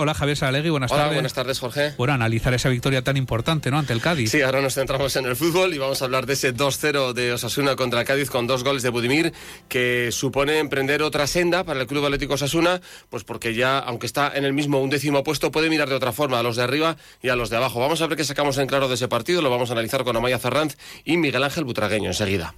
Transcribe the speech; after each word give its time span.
Hola 0.00 0.14
Javier 0.14 0.34
Salegui, 0.38 0.70
buenas 0.70 0.90
Hola, 0.90 1.02
tardes. 1.02 1.16
buenas 1.16 1.34
tardes, 1.34 1.58
Jorge. 1.60 1.92
Bueno, 1.98 2.14
analizar 2.14 2.54
esa 2.54 2.70
victoria 2.70 3.02
tan 3.02 3.18
importante, 3.18 3.70
¿no? 3.70 3.78
Ante 3.78 3.92
el 3.92 4.00
Cádiz. 4.00 4.30
Sí, 4.30 4.40
ahora 4.40 4.62
nos 4.62 4.72
centramos 4.72 5.14
en 5.16 5.26
el 5.26 5.36
fútbol 5.36 5.74
y 5.74 5.78
vamos 5.78 6.00
a 6.00 6.06
hablar 6.06 6.24
de 6.24 6.32
ese 6.32 6.54
2-0 6.54 7.12
de 7.12 7.34
Osasuna 7.34 7.76
contra 7.76 8.00
el 8.00 8.06
Cádiz 8.06 8.30
con 8.30 8.46
dos 8.46 8.64
goles 8.64 8.82
de 8.82 8.88
Budimir 8.88 9.34
que 9.68 10.08
supone 10.10 10.58
emprender 10.58 11.02
otra 11.02 11.26
senda 11.26 11.64
para 11.64 11.82
el 11.82 11.86
Club 11.86 12.06
Atlético 12.06 12.32
Osasuna, 12.32 12.80
pues 13.10 13.24
porque 13.24 13.52
ya, 13.54 13.78
aunque 13.78 14.06
está 14.06 14.32
en 14.34 14.46
el 14.46 14.54
mismo 14.54 14.80
undécimo 14.80 15.22
puesto, 15.22 15.50
puede 15.50 15.68
mirar 15.68 15.90
de 15.90 15.96
otra 15.96 16.12
forma 16.12 16.38
a 16.38 16.42
los 16.42 16.56
de 16.56 16.62
arriba 16.62 16.96
y 17.20 17.28
a 17.28 17.36
los 17.36 17.50
de 17.50 17.58
abajo. 17.58 17.78
Vamos 17.78 18.00
a 18.00 18.06
ver 18.06 18.16
qué 18.16 18.24
sacamos 18.24 18.56
en 18.56 18.68
claro 18.68 18.88
de 18.88 18.94
ese 18.94 19.06
partido, 19.06 19.42
lo 19.42 19.50
vamos 19.50 19.68
a 19.68 19.74
analizar 19.74 20.02
con 20.04 20.16
Amaya 20.16 20.38
Ferranz 20.38 20.78
y 21.04 21.18
Miguel 21.18 21.44
Ángel 21.44 21.64
Butragueño 21.64 22.08
enseguida. 22.08 22.54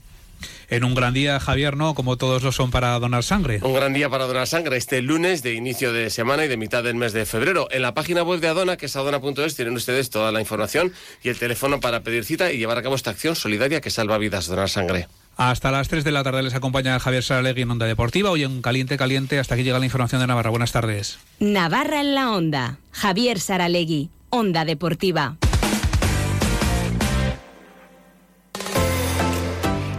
En 0.68 0.84
un 0.84 0.95
gran 0.95 1.14
día, 1.14 1.38
Javier, 1.40 1.77
¿no? 1.77 1.95
Como 1.95 2.16
todos 2.16 2.42
lo 2.42 2.52
son 2.52 2.70
para 2.70 2.98
donar 2.98 3.22
sangre. 3.22 3.61
Un 3.62 3.74
gran 3.74 3.92
día 3.92 4.09
para 4.09 4.27
donar 4.27 4.46
sangre 4.46 4.77
este 4.77 5.02
lunes 5.02 5.42
de 5.42 5.54
inicio 5.54 5.92
de 5.92 6.11
semana 6.11 6.45
y 6.45 6.48
de 6.48 6.56
mitad 6.56 6.82
del 6.82 6.95
mes 6.95 7.12
de 7.12 7.27
febrero. 7.27 7.68
En 7.70 7.82
la 7.82 7.95
página 7.95 8.22
web 8.22 8.41
de 8.41 8.48
Adona, 8.48 8.77
que 8.77 8.86
es 8.86 8.96
adona.es, 8.96 9.56
tienen 9.56 9.74
ustedes 9.74 10.10
toda 10.10 10.32
la 10.32 10.41
información 10.41 10.92
y 11.23 11.28
el 11.28 11.38
teléfono 11.38 11.80
para 11.80 12.02
pedir 12.02 12.24
cita 12.24 12.52
y 12.52 12.59
llevar 12.59 12.78
a 12.78 12.82
cabo 12.82 12.95
esta 12.95 13.10
acción 13.10 13.37
solidaria 13.37 13.80
que 13.80 13.91
salva 13.91 14.18
vidas, 14.18 14.46
donar 14.46 14.68
sangre. 14.68 15.09
Hasta 15.37 15.70
las 15.70 15.88
3 15.88 16.05
de 16.05 16.12
la 16.12 16.23
tarde 16.23 16.43
les 16.43 16.54
acompaña 16.54 16.98
Javier 17.01 17.23
Saralegui 17.23 17.62
en 17.62 17.70
Onda 17.70 17.87
Deportiva. 17.87 18.30
Hoy 18.30 18.45
en 18.45 18.60
Caliente 18.60 18.96
Caliente, 18.96 19.38
hasta 19.38 19.54
aquí 19.54 19.65
llega 19.65 19.79
la 19.79 19.87
información 19.87 20.20
de 20.20 20.27
Navarra. 20.27 20.51
Buenas 20.51 20.73
tardes. 20.73 21.18
Navarra 21.40 22.01
en 22.01 22.15
la 22.15 22.30
Onda. 22.30 22.79
Javier 22.93 23.40
Saralegui, 23.40 24.10
Onda 24.30 24.65
Deportiva. 24.65 25.37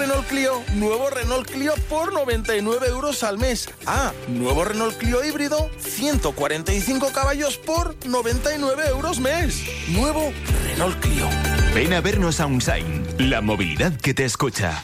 Renault 0.00 0.26
Clio, 0.28 0.62
nuevo 0.76 1.10
Renault 1.10 1.46
Clio 1.46 1.74
por 1.90 2.14
99 2.14 2.86
euros 2.88 3.22
al 3.22 3.36
mes. 3.36 3.68
Ah, 3.84 4.14
nuevo 4.28 4.64
Renault 4.64 4.96
Clio 4.96 5.22
híbrido, 5.22 5.70
145 5.78 7.12
caballos 7.12 7.58
por 7.58 7.94
99 8.06 8.82
euros 8.88 9.20
mes. 9.20 9.62
Nuevo 9.90 10.32
Renault 10.64 10.98
Clio. 11.00 11.28
Ven 11.74 11.92
a 11.92 12.00
vernos 12.00 12.40
a 12.40 12.46
Unsign, 12.46 13.04
la 13.18 13.42
movilidad 13.42 13.92
que 13.92 14.14
te 14.14 14.24
escucha. 14.24 14.82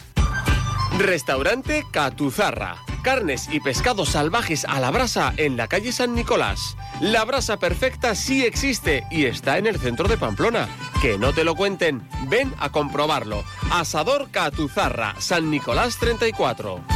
Restaurante 0.99 1.87
Catuzarra. 1.91 2.77
Carnes 3.07 3.49
y 3.53 3.61
pescados 3.61 4.09
salvajes 4.09 4.65
a 4.65 4.81
la 4.81 4.91
brasa 4.91 5.33
en 5.37 5.57
la 5.57 5.69
calle 5.69 5.93
San 5.93 6.13
Nicolás. 6.13 6.77
La 7.01 7.25
brasa 7.25 7.57
perfecta 7.57 8.17
sí 8.17 8.45
existe 8.45 9.05
y 9.13 9.27
está 9.27 9.59
en 9.59 9.69
el 9.69 9.79
centro 9.79 10.09
de 10.09 10.19
Pamplona. 10.19 10.67
Que 11.01 11.17
no 11.17 11.33
te 11.33 11.45
lo 11.45 11.55
cuenten, 11.55 12.03
ven 12.29 12.53
a 12.59 12.71
comprobarlo. 12.71 13.45
Asador 13.71 14.29
Catuzarra, 14.33 15.15
San 15.21 15.53
Nicolás 15.53 15.99
34. 16.01 16.96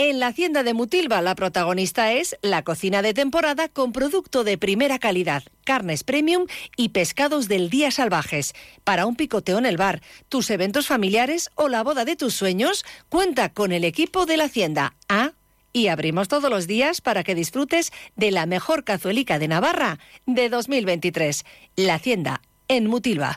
En 0.00 0.20
la 0.20 0.28
hacienda 0.28 0.62
de 0.62 0.74
Mutilva 0.74 1.20
la 1.22 1.34
protagonista 1.34 2.12
es 2.12 2.36
la 2.40 2.62
cocina 2.62 3.02
de 3.02 3.14
temporada 3.14 3.68
con 3.68 3.90
producto 3.90 4.44
de 4.44 4.56
primera 4.56 5.00
calidad, 5.00 5.42
carnes 5.64 6.04
premium 6.04 6.46
y 6.76 6.90
pescados 6.90 7.48
del 7.48 7.68
día 7.68 7.90
salvajes. 7.90 8.54
Para 8.84 9.06
un 9.06 9.16
picoteo 9.16 9.58
en 9.58 9.66
el 9.66 9.76
bar, 9.76 10.00
tus 10.28 10.50
eventos 10.50 10.86
familiares 10.86 11.50
o 11.56 11.66
la 11.66 11.82
boda 11.82 12.04
de 12.04 12.14
tus 12.14 12.32
sueños, 12.34 12.84
cuenta 13.08 13.52
con 13.52 13.72
el 13.72 13.82
equipo 13.82 14.24
de 14.24 14.36
la 14.36 14.44
hacienda. 14.44 14.94
Ah, 15.08 15.32
y 15.72 15.88
abrimos 15.88 16.28
todos 16.28 16.48
los 16.48 16.68
días 16.68 17.00
para 17.00 17.24
que 17.24 17.34
disfrutes 17.34 17.92
de 18.14 18.30
la 18.30 18.46
mejor 18.46 18.84
cazuelica 18.84 19.40
de 19.40 19.48
Navarra 19.48 19.98
de 20.26 20.48
2023. 20.48 21.44
La 21.74 21.94
hacienda 21.94 22.40
en 22.68 22.86
Mutilva. 22.86 23.36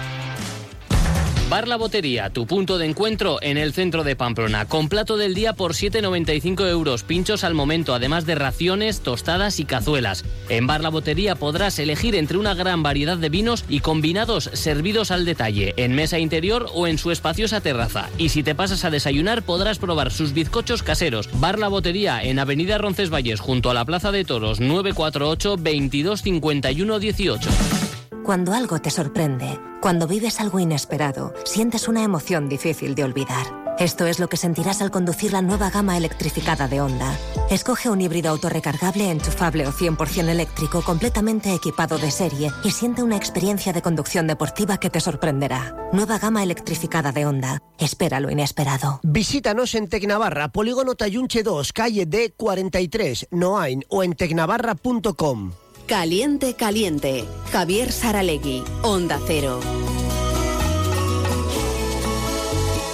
Bar 1.51 1.67
La 1.67 1.75
Botería, 1.75 2.29
tu 2.29 2.47
punto 2.47 2.77
de 2.77 2.85
encuentro 2.85 3.37
en 3.41 3.57
el 3.57 3.73
centro 3.73 4.05
de 4.05 4.15
Pamplona, 4.15 4.69
con 4.69 4.87
plato 4.87 5.17
del 5.17 5.33
día 5.33 5.51
por 5.51 5.73
7,95 5.73 6.65
euros, 6.69 7.03
pinchos 7.03 7.43
al 7.43 7.55
momento, 7.55 7.93
además 7.93 8.25
de 8.25 8.35
raciones, 8.35 9.01
tostadas 9.01 9.59
y 9.59 9.65
cazuelas. 9.65 10.23
En 10.47 10.65
Bar 10.65 10.79
La 10.79 10.87
Botería 10.87 11.35
podrás 11.35 11.77
elegir 11.79 12.15
entre 12.15 12.37
una 12.37 12.53
gran 12.53 12.83
variedad 12.83 13.17
de 13.17 13.27
vinos 13.27 13.65
y 13.67 13.81
combinados 13.81 14.49
servidos 14.53 15.11
al 15.11 15.25
detalle, 15.25 15.73
en 15.75 15.93
mesa 15.93 16.19
interior 16.19 16.69
o 16.73 16.87
en 16.87 16.97
su 16.97 17.11
espaciosa 17.11 17.59
terraza. 17.59 18.07
Y 18.17 18.29
si 18.29 18.43
te 18.43 18.55
pasas 18.55 18.85
a 18.85 18.89
desayunar 18.89 19.43
podrás 19.43 19.77
probar 19.77 20.09
sus 20.09 20.31
bizcochos 20.31 20.83
caseros. 20.83 21.27
Bar 21.33 21.59
La 21.59 21.67
Botería 21.67 22.23
en 22.23 22.39
Avenida 22.39 22.77
Roncesvalles, 22.77 23.41
junto 23.41 23.69
a 23.69 23.73
la 23.73 23.83
Plaza 23.83 24.13
de 24.13 24.23
Toros, 24.23 24.61
948 24.61 25.57
22 25.59 26.21
51 26.21 26.99
18. 26.99 27.49
Cuando 28.23 28.53
algo 28.53 28.79
te 28.79 28.91
sorprende, 28.91 29.59
cuando 29.81 30.07
vives 30.07 30.39
algo 30.39 30.59
inesperado, 30.59 31.33
sientes 31.43 31.87
una 31.87 32.03
emoción 32.03 32.49
difícil 32.49 32.93
de 32.93 33.03
olvidar. 33.03 33.61
Esto 33.79 34.05
es 34.05 34.19
lo 34.19 34.29
que 34.29 34.37
sentirás 34.37 34.79
al 34.83 34.91
conducir 34.91 35.33
la 35.33 35.41
nueva 35.41 35.71
gama 35.71 35.97
electrificada 35.97 36.67
de 36.67 36.81
Honda. 36.81 37.17
Escoge 37.49 37.89
un 37.89 37.99
híbrido 37.99 38.29
autorrecargable, 38.29 39.09
enchufable 39.09 39.65
o 39.65 39.71
100% 39.71 40.29
eléctrico 40.29 40.83
completamente 40.83 41.51
equipado 41.51 41.97
de 41.97 42.11
serie 42.11 42.51
y 42.63 42.69
siente 42.69 43.01
una 43.01 43.17
experiencia 43.17 43.73
de 43.73 43.81
conducción 43.81 44.27
deportiva 44.27 44.77
que 44.77 44.91
te 44.91 44.99
sorprenderá. 44.99 45.75
Nueva 45.91 46.19
gama 46.19 46.43
electrificada 46.43 47.11
de 47.11 47.25
Honda. 47.25 47.63
Espera 47.79 48.19
lo 48.19 48.29
inesperado. 48.29 48.99
Visítanos 49.01 49.73
en 49.73 49.87
Tecnavarra, 49.87 50.49
Polígono 50.51 50.93
Tayunche 50.93 51.41
2, 51.41 51.73
calle 51.73 52.07
D43, 52.07 53.29
Noain 53.31 53.83
o 53.89 54.03
en 54.03 54.13
tecnavarra.com. 54.13 55.53
Caliente, 55.87 56.53
caliente. 56.53 57.25
Javier 57.51 57.91
Saralegui, 57.91 58.63
Onda 58.83 59.19
Cero. 59.27 59.59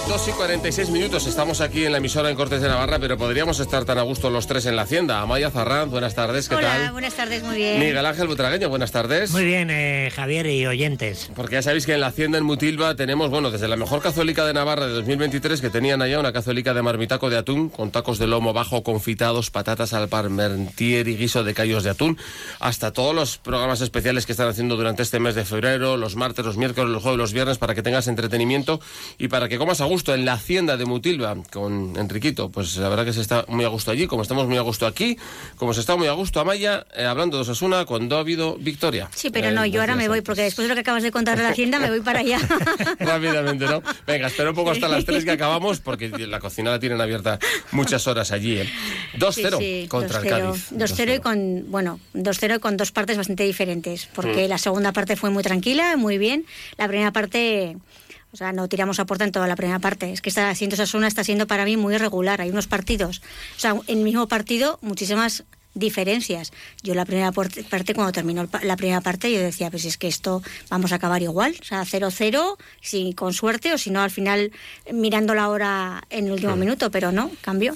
2 0.08 0.28
y 0.28 0.30
46 0.32 0.88
minutos. 0.88 1.26
Estamos 1.26 1.60
aquí 1.60 1.84
en 1.84 1.92
la 1.92 1.98
emisora 1.98 2.30
en 2.30 2.36
Cortes 2.36 2.62
de 2.62 2.68
Navarra, 2.68 2.98
pero 2.98 3.18
podríamos 3.18 3.60
estar 3.60 3.84
tan 3.84 3.98
a 3.98 4.02
gusto 4.02 4.30
los 4.30 4.46
tres 4.46 4.64
en 4.64 4.74
la 4.74 4.82
hacienda. 4.82 5.20
Amaya 5.20 5.50
Zarrán, 5.50 5.90
buenas 5.90 6.14
tardes, 6.14 6.48
¿qué 6.48 6.54
Hola, 6.54 6.68
tal? 6.68 6.92
buenas 6.92 7.12
tardes, 7.12 7.42
muy 7.42 7.56
bien. 7.56 7.78
Miguel 7.78 8.06
Ángel 8.06 8.26
Butragueño, 8.26 8.70
buenas 8.70 8.90
tardes. 8.90 9.30
Muy 9.32 9.44
bien, 9.44 9.68
eh, 9.70 10.10
Javier 10.16 10.46
y 10.46 10.66
oyentes. 10.66 11.30
Porque 11.36 11.56
ya 11.56 11.62
sabéis 11.62 11.84
que 11.84 11.92
en 11.92 12.00
la 12.00 12.06
hacienda 12.06 12.38
en 12.38 12.44
Mutilva 12.44 12.94
tenemos, 12.96 13.28
bueno, 13.28 13.50
desde 13.50 13.68
la 13.68 13.76
mejor 13.76 14.00
cazuelica 14.00 14.46
de 14.46 14.54
Navarra 14.54 14.86
de 14.86 14.94
2023, 14.94 15.60
que 15.60 15.68
tenían 15.68 16.00
allá 16.00 16.18
una 16.18 16.32
cazuelica 16.32 16.72
de 16.72 16.80
marmitaco 16.80 17.28
de 17.28 17.36
atún, 17.36 17.68
con 17.68 17.90
tacos 17.90 18.18
de 18.18 18.26
lomo 18.28 18.54
bajo 18.54 18.82
confitados, 18.82 19.50
patatas 19.50 19.92
al 19.92 20.08
parmentier 20.08 21.06
y 21.06 21.16
guiso 21.16 21.44
de 21.44 21.52
callos 21.52 21.84
de 21.84 21.90
atún, 21.90 22.16
hasta 22.60 22.94
todos 22.94 23.14
los 23.14 23.36
programas 23.36 23.82
especiales 23.82 24.24
que 24.24 24.32
están 24.32 24.48
haciendo 24.48 24.76
durante 24.76 25.02
este 25.02 25.20
mes 25.20 25.34
de 25.34 25.44
febrero, 25.44 25.98
los 25.98 26.16
martes, 26.16 26.46
los 26.46 26.56
miércoles, 26.56 26.90
los 26.90 27.02
jueves, 27.02 27.18
los 27.18 27.34
viernes, 27.34 27.58
para 27.58 27.74
que 27.74 27.82
tengas 27.82 28.08
entretenimiento 28.08 28.80
y 29.18 29.28
para 29.28 29.50
que 29.50 29.58
comas 29.58 29.82
a 29.82 29.84
gusto 29.84 29.97
en 30.06 30.24
la 30.24 30.34
hacienda 30.34 30.76
de 30.76 30.84
Mutilva 30.84 31.36
con 31.52 31.96
Enriquito. 31.96 32.48
Pues 32.50 32.76
la 32.76 32.88
verdad 32.88 33.04
que 33.04 33.12
se 33.12 33.20
está 33.20 33.44
muy 33.48 33.64
a 33.64 33.68
gusto 33.68 33.90
allí, 33.90 34.06
como 34.06 34.22
estamos 34.22 34.46
muy 34.46 34.56
a 34.56 34.62
gusto 34.62 34.86
aquí, 34.86 35.16
como 35.56 35.74
se 35.74 35.80
está 35.80 35.96
muy 35.96 36.06
a 36.08 36.12
gusto 36.12 36.40
Amaya, 36.40 36.86
eh, 36.96 37.04
hablando 37.04 37.36
de 37.36 37.42
Osasuna, 37.42 37.84
cuando 37.84 38.16
ha 38.16 38.20
habido 38.20 38.56
victoria. 38.56 39.08
Sí, 39.14 39.30
pero 39.30 39.48
Eh, 39.48 39.52
no, 39.52 39.66
yo 39.66 39.80
ahora 39.80 39.96
me 39.96 40.08
voy, 40.08 40.20
porque 40.20 40.42
después 40.42 40.64
de 40.66 40.68
lo 40.70 40.74
que 40.74 40.80
acabas 40.82 41.02
de 41.02 41.10
contar 41.10 41.36
de 41.36 41.42
la 41.44 41.50
hacienda, 41.50 41.78
me 41.78 41.88
voy 41.90 42.00
para 42.00 42.20
allá. 42.20 42.38
Rápidamente, 42.98 43.66
¿no? 43.66 43.82
Venga, 44.06 44.26
espera 44.28 44.50
un 44.50 44.56
poco 44.56 44.70
hasta 44.70 44.88
las 44.88 45.04
3 45.04 45.24
que 45.24 45.30
acabamos, 45.32 45.80
porque 45.80 46.08
la 46.08 46.40
cocina 46.40 46.70
la 46.70 46.78
tienen 46.78 47.00
abierta 47.00 47.38
muchas 47.72 48.06
horas 48.06 48.32
allí, 48.32 48.58
¿eh? 48.58 48.68
2-0 49.18 49.58
Sí, 49.58 49.82
sí, 49.82 49.88
contra 49.88 50.20
el 50.20 50.26
2-0. 50.26 50.28
Cádiz. 50.30 50.72
2-0 50.72 51.16
y 51.16 51.20
con, 51.20 51.64
bueno, 51.70 52.00
2-0 52.14 52.56
y 52.56 52.58
con 52.60 52.76
dos 52.76 52.92
partes 52.92 53.16
bastante 53.16 53.44
diferentes, 53.44 54.08
porque 54.14 54.46
Mm. 54.46 54.50
la 54.50 54.58
segunda 54.58 54.92
parte 54.92 55.16
fue 55.16 55.30
muy 55.30 55.42
tranquila, 55.42 55.96
muy 55.96 56.18
bien. 56.18 56.44
La 56.76 56.88
primera 56.88 57.12
parte, 57.12 57.76
o 58.32 58.36
sea, 58.36 58.52
no 58.52 58.68
tiramos 58.68 59.00
a 59.00 59.06
puerta 59.06 59.24
en 59.24 59.32
toda 59.32 59.46
la 59.46 59.56
primera 59.56 59.78
parte. 59.78 60.12
Es 60.12 60.20
que 60.20 60.28
está 60.28 60.54
siendo 60.54 60.76
Sasuna 60.76 61.06
está 61.06 61.24
siendo 61.24 61.46
para 61.46 61.64
mí 61.64 61.76
muy 61.76 61.94
irregular. 61.94 62.40
Hay 62.40 62.50
unos 62.50 62.66
partidos, 62.66 63.22
o 63.56 63.60
sea, 63.60 63.72
en 63.86 63.98
el 63.98 64.04
mismo 64.04 64.28
partido, 64.28 64.78
muchísimas 64.82 65.44
diferencias. 65.78 66.52
Yo 66.82 66.94
la 66.94 67.04
primera 67.04 67.32
parte, 67.32 67.94
cuando 67.94 68.12
terminó 68.12 68.48
la 68.62 68.76
primera 68.76 69.00
parte, 69.00 69.32
yo 69.32 69.40
decía, 69.40 69.70
pues 69.70 69.84
es 69.84 69.96
que 69.98 70.08
esto 70.08 70.42
vamos 70.68 70.92
a 70.92 70.96
acabar 70.96 71.22
igual, 71.22 71.56
o 71.60 71.64
sea, 71.64 71.82
0-0, 71.84 72.56
si 72.80 73.14
con 73.14 73.32
suerte, 73.32 73.72
o 73.72 73.78
si 73.78 73.90
no, 73.90 74.02
al 74.02 74.10
final 74.10 74.52
mirando 74.92 75.34
la 75.34 75.48
hora 75.48 76.02
en 76.10 76.26
el 76.26 76.32
último 76.32 76.56
Mm. 76.56 76.60
minuto, 76.60 76.90
pero 76.90 77.12
no, 77.12 77.30
cambió. 77.40 77.74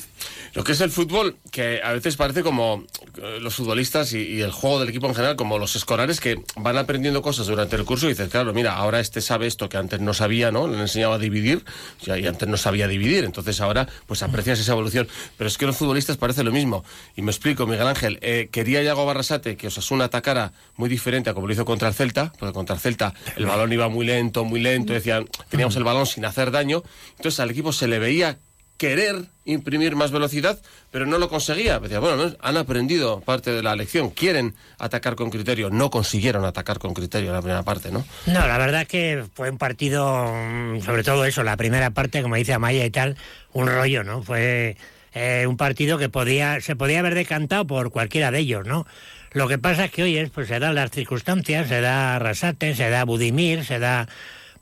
Lo 0.54 0.64
que 0.64 0.72
es 0.72 0.80
el 0.80 0.90
fútbol, 0.90 1.36
que 1.50 1.80
a 1.82 1.92
veces 1.92 2.16
parece 2.16 2.42
como 2.42 2.84
eh, 3.22 3.38
los 3.40 3.54
futbolistas 3.54 4.12
y, 4.12 4.18
y 4.18 4.40
el 4.42 4.50
juego 4.52 4.80
del 4.80 4.88
equipo 4.88 5.06
en 5.06 5.14
general, 5.14 5.36
como 5.36 5.58
los 5.58 5.76
escolares 5.76 6.20
que 6.20 6.42
van 6.56 6.76
aprendiendo 6.78 7.22
cosas 7.22 7.46
durante 7.46 7.76
el 7.76 7.84
curso 7.84 8.06
y 8.06 8.10
dices, 8.10 8.28
claro, 8.28 8.52
mira, 8.52 8.74
ahora 8.76 9.00
este 9.00 9.20
sabe 9.20 9.46
esto 9.46 9.68
que 9.68 9.76
antes 9.76 10.00
no 10.00 10.14
sabía, 10.14 10.50
¿no? 10.50 10.66
Le 10.68 10.78
enseñaba 10.80 11.16
a 11.16 11.18
dividir 11.18 11.64
y 12.06 12.12
y 12.22 12.26
antes 12.26 12.48
no 12.48 12.56
sabía 12.56 12.86
dividir, 12.88 13.24
entonces 13.24 13.60
ahora 13.60 13.88
pues 14.06 14.22
aprecias 14.22 14.60
esa 14.60 14.72
evolución. 14.72 15.08
Pero 15.36 15.48
es 15.48 15.58
que 15.58 15.66
los 15.66 15.76
futbolistas 15.76 16.16
parece 16.16 16.44
lo 16.44 16.52
mismo. 16.52 16.84
Y 17.16 17.22
me 17.22 17.30
explico, 17.32 17.66
Miguel 17.66 17.86
Ángel, 17.92 18.18
eh, 18.22 18.48
quería 18.50 18.82
Yago 18.82 19.06
Barrasate 19.06 19.56
que 19.56 19.68
Osasuna 19.68 20.04
atacara 20.04 20.52
muy 20.76 20.88
diferente 20.88 21.30
a 21.30 21.34
como 21.34 21.46
lo 21.46 21.52
hizo 21.52 21.64
contra 21.64 21.88
el 21.88 21.94
Celta, 21.94 22.32
porque 22.38 22.52
contra 22.52 22.74
el 22.74 22.80
Celta 22.80 23.14
el 23.36 23.46
balón 23.46 23.72
iba 23.72 23.88
muy 23.88 24.06
lento, 24.06 24.44
muy 24.44 24.60
lento, 24.60 24.92
decían, 24.92 25.26
teníamos 25.48 25.76
el 25.76 25.84
balón 25.84 26.06
sin 26.06 26.24
hacer 26.24 26.50
daño, 26.50 26.82
entonces 27.16 27.40
al 27.40 27.50
equipo 27.50 27.72
se 27.72 27.88
le 27.88 27.98
veía 27.98 28.38
querer 28.82 29.26
imprimir 29.44 29.94
más 29.94 30.10
velocidad, 30.10 30.58
pero 30.90 31.06
no 31.06 31.18
lo 31.18 31.28
conseguía. 31.28 31.78
Decía, 31.78 32.00
bueno, 32.00 32.16
¿no? 32.16 32.36
han 32.40 32.56
aprendido 32.56 33.20
parte 33.20 33.52
de 33.52 33.62
la 33.62 33.76
lección, 33.76 34.10
quieren 34.10 34.56
atacar 34.80 35.14
con 35.14 35.30
criterio, 35.30 35.70
no 35.70 35.88
consiguieron 35.88 36.44
atacar 36.44 36.80
con 36.80 36.92
criterio 36.92 37.28
en 37.28 37.34
la 37.36 37.42
primera 37.42 37.62
parte, 37.62 37.92
¿no? 37.92 38.04
No, 38.26 38.44
la 38.44 38.58
verdad 38.58 38.88
que 38.88 39.24
fue 39.34 39.50
un 39.50 39.58
partido, 39.58 40.24
mm, 40.34 40.80
sobre 40.80 41.04
todo 41.04 41.24
eso, 41.24 41.44
la 41.44 41.56
primera 41.56 41.90
parte, 41.90 42.22
como 42.22 42.34
dice 42.34 42.54
Amaya 42.54 42.84
y 42.84 42.90
tal, 42.90 43.16
un 43.52 43.68
rollo, 43.68 44.02
¿no? 44.02 44.24
Fue 44.24 44.76
eh, 45.14 45.46
un 45.46 45.56
partido 45.56 45.98
que 45.98 46.08
podía, 46.08 46.60
se 46.60 46.76
podía 46.76 47.00
haber 47.00 47.14
decantado 47.14 47.66
por 47.66 47.90
cualquiera 47.90 48.30
de 48.30 48.40
ellos, 48.40 48.66
¿no? 48.66 48.86
Lo 49.32 49.48
que 49.48 49.58
pasa 49.58 49.86
es 49.86 49.90
que 49.90 50.02
hoy 50.02 50.18
es, 50.18 50.30
pues 50.30 50.48
se 50.48 50.58
dan 50.58 50.74
las 50.74 50.90
circunstancias, 50.90 51.68
se 51.68 51.80
da 51.80 52.18
Rasate, 52.18 52.74
se 52.74 52.90
da 52.90 53.04
Budimir, 53.04 53.64
se 53.64 53.78
da 53.78 54.08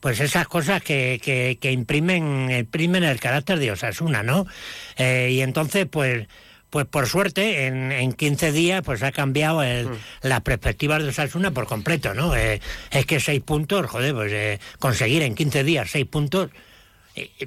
pues 0.00 0.20
esas 0.20 0.48
cosas 0.48 0.82
que, 0.82 1.20
que, 1.22 1.58
que 1.60 1.72
imprimen, 1.72 2.50
imprimen 2.50 3.04
el 3.04 3.20
carácter 3.20 3.58
de 3.58 3.70
Osasuna, 3.72 4.22
¿no? 4.22 4.46
Eh, 4.96 5.30
y 5.32 5.42
entonces, 5.42 5.86
pues, 5.90 6.26
pues 6.70 6.86
por 6.86 7.06
suerte, 7.06 7.66
en, 7.66 7.92
en 7.92 8.12
15 8.12 8.52
días, 8.52 8.82
pues 8.82 9.02
ha 9.02 9.12
cambiado 9.12 9.62
el, 9.62 9.88
las 10.22 10.40
perspectivas 10.40 11.02
de 11.02 11.10
Osasuna 11.10 11.50
por 11.50 11.66
completo, 11.66 12.14
¿no? 12.14 12.34
Eh, 12.34 12.60
es 12.90 13.06
que 13.06 13.20
seis 13.20 13.42
puntos, 13.42 13.86
joder, 13.86 14.14
pues 14.14 14.32
eh, 14.32 14.58
conseguir 14.78 15.22
en 15.22 15.34
15 15.34 15.64
días 15.64 15.90
seis 15.90 16.06
puntos, 16.06 16.50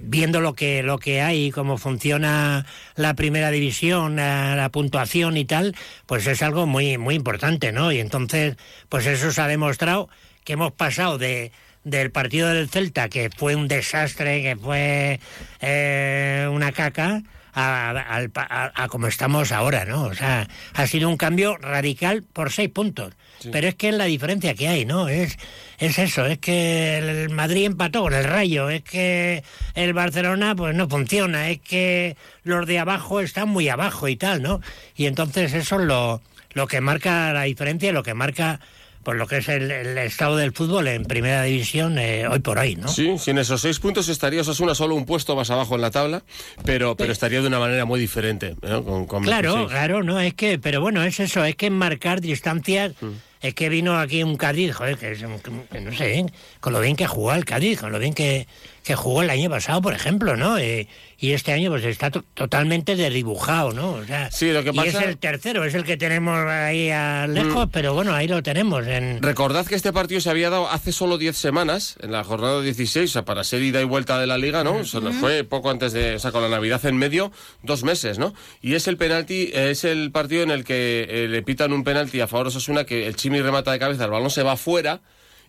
viendo 0.02 0.42
lo 0.42 0.54
que 0.54 0.84
lo 0.84 0.98
que 0.98 1.22
hay, 1.22 1.52
cómo 1.52 1.78
funciona 1.78 2.66
la 2.96 3.14
primera 3.14 3.52
división, 3.52 4.18
la, 4.18 4.56
la 4.56 4.70
puntuación 4.70 5.38
y 5.38 5.46
tal, 5.46 5.76
pues 6.06 6.28
es 6.28 6.42
algo 6.42 6.66
muy 6.66 6.98
muy 6.98 7.16
importante, 7.16 7.72
¿no? 7.72 7.92
Y 7.92 8.00
entonces, 8.00 8.58
pues 8.90 9.06
eso 9.06 9.32
se 9.32 9.42
ha 9.42 9.48
demostrado 9.48 10.10
que 10.44 10.54
hemos 10.54 10.72
pasado 10.72 11.18
de 11.18 11.52
del 11.84 12.12
partido 12.12 12.50
del 12.50 12.70
Celta, 12.70 13.10
que 13.10 13.30
fue 13.30 13.56
un 13.56 13.68
desastre, 13.68 14.42
que 14.42 14.56
fue 14.56 15.20
eh, 15.62 16.48
una 16.52 16.72
caca, 16.72 17.22
a, 17.54 18.22
pa- 18.32 18.48
a- 18.50 18.72
a 18.84 18.88
como 18.88 19.08
estamos 19.08 19.52
ahora, 19.52 19.86
¿no? 19.86 20.04
O 20.04 20.14
sea, 20.14 20.48
ha 20.74 20.88
sido 20.88 21.10
un 21.10 21.18
cambio 21.18 21.58
radical 21.58 22.24
por 22.24 22.52
seis 22.52 22.70
puntos. 22.70 23.14
Pero 23.52 23.68
es 23.68 23.76
que 23.76 23.90
es 23.90 23.96
la 23.96 24.06
diferencia 24.06 24.54
que 24.54 24.70
hay, 24.70 24.86
¿no? 24.86 25.10
Es, 25.10 25.38
es 25.78 26.00
eso, 26.00 26.26
es 26.26 26.38
que 26.38 26.98
el 26.98 27.30
Madrid 27.32 27.66
empató 27.66 28.02
con 28.04 28.14
el 28.14 28.24
Rayo, 28.24 28.70
es 28.70 28.84
que 28.84 29.44
el 29.76 29.92
Barcelona 29.94 30.56
pues 30.56 30.74
no 30.76 30.88
funciona, 30.88 31.50
es 31.50 31.60
que 31.60 32.16
los 32.44 32.66
de 32.66 32.80
abajo 32.80 33.20
están 33.20 33.50
muy 33.50 33.68
abajo 33.68 34.08
y 34.08 34.16
tal, 34.16 34.42
¿no? 34.42 34.62
Y 34.96 35.08
entonces 35.08 35.54
eso 35.54 35.80
es 35.80 35.86
lo, 35.86 36.22
lo 36.54 36.68
que 36.68 36.80
marca 36.80 37.34
la 37.34 37.44
diferencia, 37.44 37.92
lo 37.92 38.04
que 38.04 38.14
marca 38.14 38.62
pues 39.04 39.18
lo 39.18 39.28
que 39.28 39.38
es 39.38 39.50
el, 39.50 39.70
el 39.70 39.98
estado 39.98 40.38
del 40.38 40.52
fútbol 40.54 40.88
en 40.88 41.04
primera 41.06 41.44
división 41.44 41.98
eh, 42.00 42.28
hoy 42.28 42.40
por 42.40 42.58
hoy, 42.58 42.76
¿no? 42.76 42.88
Sí, 42.88 43.18
sin 43.20 43.38
esos 43.38 43.62
seis 43.62 43.80
puntos 43.80 44.08
estaría 44.10 44.42
Osasuna 44.42 44.74
solo 44.76 44.96
un 44.96 45.06
puesto 45.06 45.36
más 45.36 45.50
abajo 45.52 45.76
en 45.76 45.82
la 45.82 45.92
tabla, 45.92 46.24
pero, 46.66 46.96
pero 46.96 47.12
estaría 47.12 47.42
de 47.42 47.48
una 47.48 47.60
manera 47.60 47.86
muy 47.86 48.00
diferente. 48.00 48.56
¿no? 48.62 48.84
Con, 48.84 49.06
con 49.06 49.24
Claro, 49.24 49.54
26. 49.56 49.72
claro, 49.72 50.04
no, 50.04 50.20
es 50.20 50.34
que, 50.34 50.58
pero 50.60 50.82
bueno, 50.82 51.04
es 51.04 51.20
eso, 51.20 51.44
es 51.44 51.56
que 51.56 51.70
marcar 51.70 52.22
distancias, 52.22 52.94
es 53.42 53.54
que 53.54 53.68
vino 53.70 54.00
aquí 54.00 54.24
un 54.24 54.38
Cádiz, 54.38 54.74
joder, 54.74 54.98
que, 54.98 55.12
es 55.12 55.22
un- 55.22 55.40
que 55.70 55.82
no 55.82 55.92
sé, 55.94 56.20
¿eh? 56.20 56.26
con 56.62 56.72
lo 56.74 56.80
bien 56.80 56.96
que 56.96 57.08
jugó 57.08 57.34
el 57.34 57.44
Cádiz, 57.44 57.82
con 57.82 57.92
lo 57.92 58.00
bien 58.00 58.14
que, 58.14 58.48
que 58.86 58.96
jugó 58.96 59.22
el 59.22 59.30
año 59.30 59.50
pasado, 59.50 59.82
por 59.82 59.94
ejemplo, 59.94 60.38
¿no? 60.38 60.58
Eh, 60.58 60.88
y 61.24 61.32
este 61.32 61.54
año 61.54 61.70
pues 61.70 61.86
está 61.86 62.12
to- 62.12 62.26
totalmente 62.34 62.98
derribujado, 62.98 63.72
¿no? 63.72 63.92
O 63.94 64.04
sea, 64.04 64.30
Sí, 64.30 64.52
lo 64.52 64.62
que 64.62 64.72
y 64.74 64.80
es 64.88 64.96
el 64.96 65.18
tercero, 65.18 65.64
es 65.64 65.74
el 65.74 65.86
que 65.86 65.96
tenemos 65.96 66.38
ahí 66.50 66.90
a 66.90 67.28
lejos, 67.28 67.68
Mm. 67.68 67.70
pero 67.72 67.94
bueno, 67.94 68.14
ahí 68.14 68.28
lo 68.28 68.44
tenemos. 68.44 68.86
En... 68.86 69.22
Recordad 69.22 69.66
que 69.66 69.76
este 69.76 69.94
partido 69.94 70.20
se 70.20 70.30
había 70.30 70.50
dado 70.50 70.70
hace 70.70 70.92
solo 70.92 71.18
10 71.18 71.38
semanas, 71.38 71.96
en 72.02 72.12
la 72.12 72.26
jornada 72.26 72.62
16, 72.62 73.10
o 73.10 73.14
sea, 73.14 73.24
para 73.24 73.46
ser 73.46 73.62
ida 73.62 73.80
y 73.80 73.86
vuelta 73.86 74.20
de 74.20 74.28
la 74.28 74.38
liga, 74.38 74.66
¿no? 74.66 74.74
O 74.80 74.84
sea, 74.84 75.00
fue 75.14 75.46
poco 75.46 75.70
antes 75.70 75.94
de, 75.94 76.16
o 76.16 76.20
sea, 76.20 76.34
con 76.34 76.42
la 76.42 76.50
Navidad 76.50 76.86
en 76.86 76.98
medio, 76.98 77.32
dos 77.62 77.84
meses, 77.86 78.20
¿no? 78.20 78.34
Y 78.62 78.74
es 78.74 78.90
el 78.90 78.98
penalti, 78.98 79.50
es 79.54 79.86
el 79.86 80.12
partido 80.12 80.44
en 80.44 80.52
el 80.52 80.66
que 80.66 81.08
eh, 81.10 81.28
le 81.30 81.42
pitan 81.42 81.72
un 81.72 81.86
penalti 81.86 82.20
a 82.20 82.28
favor 82.28 82.48
de 82.48 82.50
Osasuna, 82.50 82.84
que 82.84 83.08
el 83.08 83.16
Chimi 83.16 83.42
remata 83.42 83.72
de 83.72 83.80
cabeza, 83.80 84.04
el 84.04 84.12
balón 84.12 84.30
se 84.30 84.44
va 84.44 84.58
fuera 84.58 85.00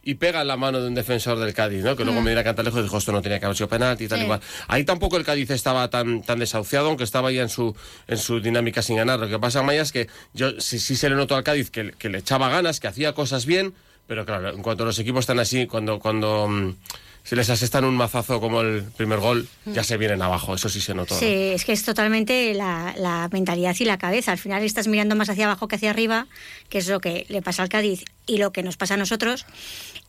y 0.05 0.15
pega 0.15 0.43
en 0.43 0.49
la 0.49 0.57
mano 0.57 0.81
de 0.81 0.89
un 0.89 0.95
defensor 0.95 1.39
del 1.39 1.53
Cádiz, 1.55 1.83
¿no? 1.83 1.97
Que 1.97 2.05
luego 2.05 2.21
Mm. 2.21 2.25
me 2.25 2.31
dirá 2.31 2.45
Cantalejo 2.45 2.79
y 2.81 2.83
dijo, 2.83 2.99
esto 2.99 3.13
no 3.13 3.23
tenía 3.23 3.39
que 3.39 3.45
haber 3.47 3.57
sido 3.57 3.69
penalti 3.69 4.05
y 4.05 4.09
tal 4.09 4.19
Sí. 4.19 4.25
igual. 4.25 4.41
Ahí 4.69 4.85
tampoco 4.85 5.17
el 5.17 5.25
Cádiz 5.25 5.51
estaba 5.51 5.89
tan, 5.91 6.23
tan 6.23 6.39
desahuciado, 6.39 6.89
aunque 6.89 7.05
estaba 7.05 7.31
ya 7.33 7.43
en 7.43 7.49
su, 7.49 7.75
en 8.07 8.19
su 8.19 8.41
dinámica 8.41 8.83
sin 8.83 8.97
ganar. 8.97 9.19
Lo 9.19 9.29
que 9.29 9.39
pasa, 9.39 9.63
Maya, 9.63 9.83
es 9.83 9.93
que 9.93 10.09
yo 10.33 10.61
sí, 10.61 10.79
se 10.79 11.09
le 11.09 11.17
notó 11.17 11.37
al 11.37 11.45
Cádiz 11.45 11.71
que, 11.71 11.93
que 11.99 12.09
le 12.09 12.19
echaba 12.19 12.49
ganas, 12.49 12.81
que 12.81 12.89
hacía 12.89 13.13
cosas 13.15 13.47
bien, 13.47 13.75
pero 14.07 14.27
claro, 14.27 14.51
en 14.51 14.63
cuanto 14.63 14.85
los 14.85 14.99
equipos 14.99 15.21
están 15.21 15.39
así, 15.41 15.67
cuando, 15.67 15.99
cuando 15.99 16.75
se 17.25 17.37
les 17.37 17.49
asestan 17.49 17.85
un 17.85 17.97
mazazo 17.97 18.39
como 18.39 18.61
el 18.61 18.83
primer 18.83 19.19
gol, 19.19 19.49
ya 19.65 19.83
se 19.83 19.97
vienen 19.97 20.21
abajo, 20.21 20.55
eso 20.55 20.69
sí 20.69 20.79
se 20.83 20.95
notó. 20.95 21.15
¿no? 21.15 21.21
Sí, 21.21 21.27
es 21.27 21.65
que 21.65 21.73
es 21.73 21.83
totalmente 21.83 22.53
la, 22.53 23.29
mentalidad 23.33 23.75
y 23.79 23.85
la 23.87 23.97
cabeza. 23.97 24.33
Al 24.33 24.39
final 24.39 24.63
estás 24.63 24.89
mirando 24.89 25.17
más 25.17 25.31
hacia 25.31 25.47
abajo 25.47 25.67
que 25.67 25.77
hacia 25.77 25.89
arriba, 25.89 26.27
que 26.69 26.79
es 26.79 26.89
lo 26.89 27.01
que 27.01 27.25
le 27.31 27.41
pasa 27.41 27.63
al 27.63 27.71
Cádiz 27.71 28.05
y 28.27 28.37
lo 28.37 28.53
que 28.53 28.63
nos 28.63 28.77
pasa 28.77 28.95
a 28.95 28.97
nosotros. 28.99 29.47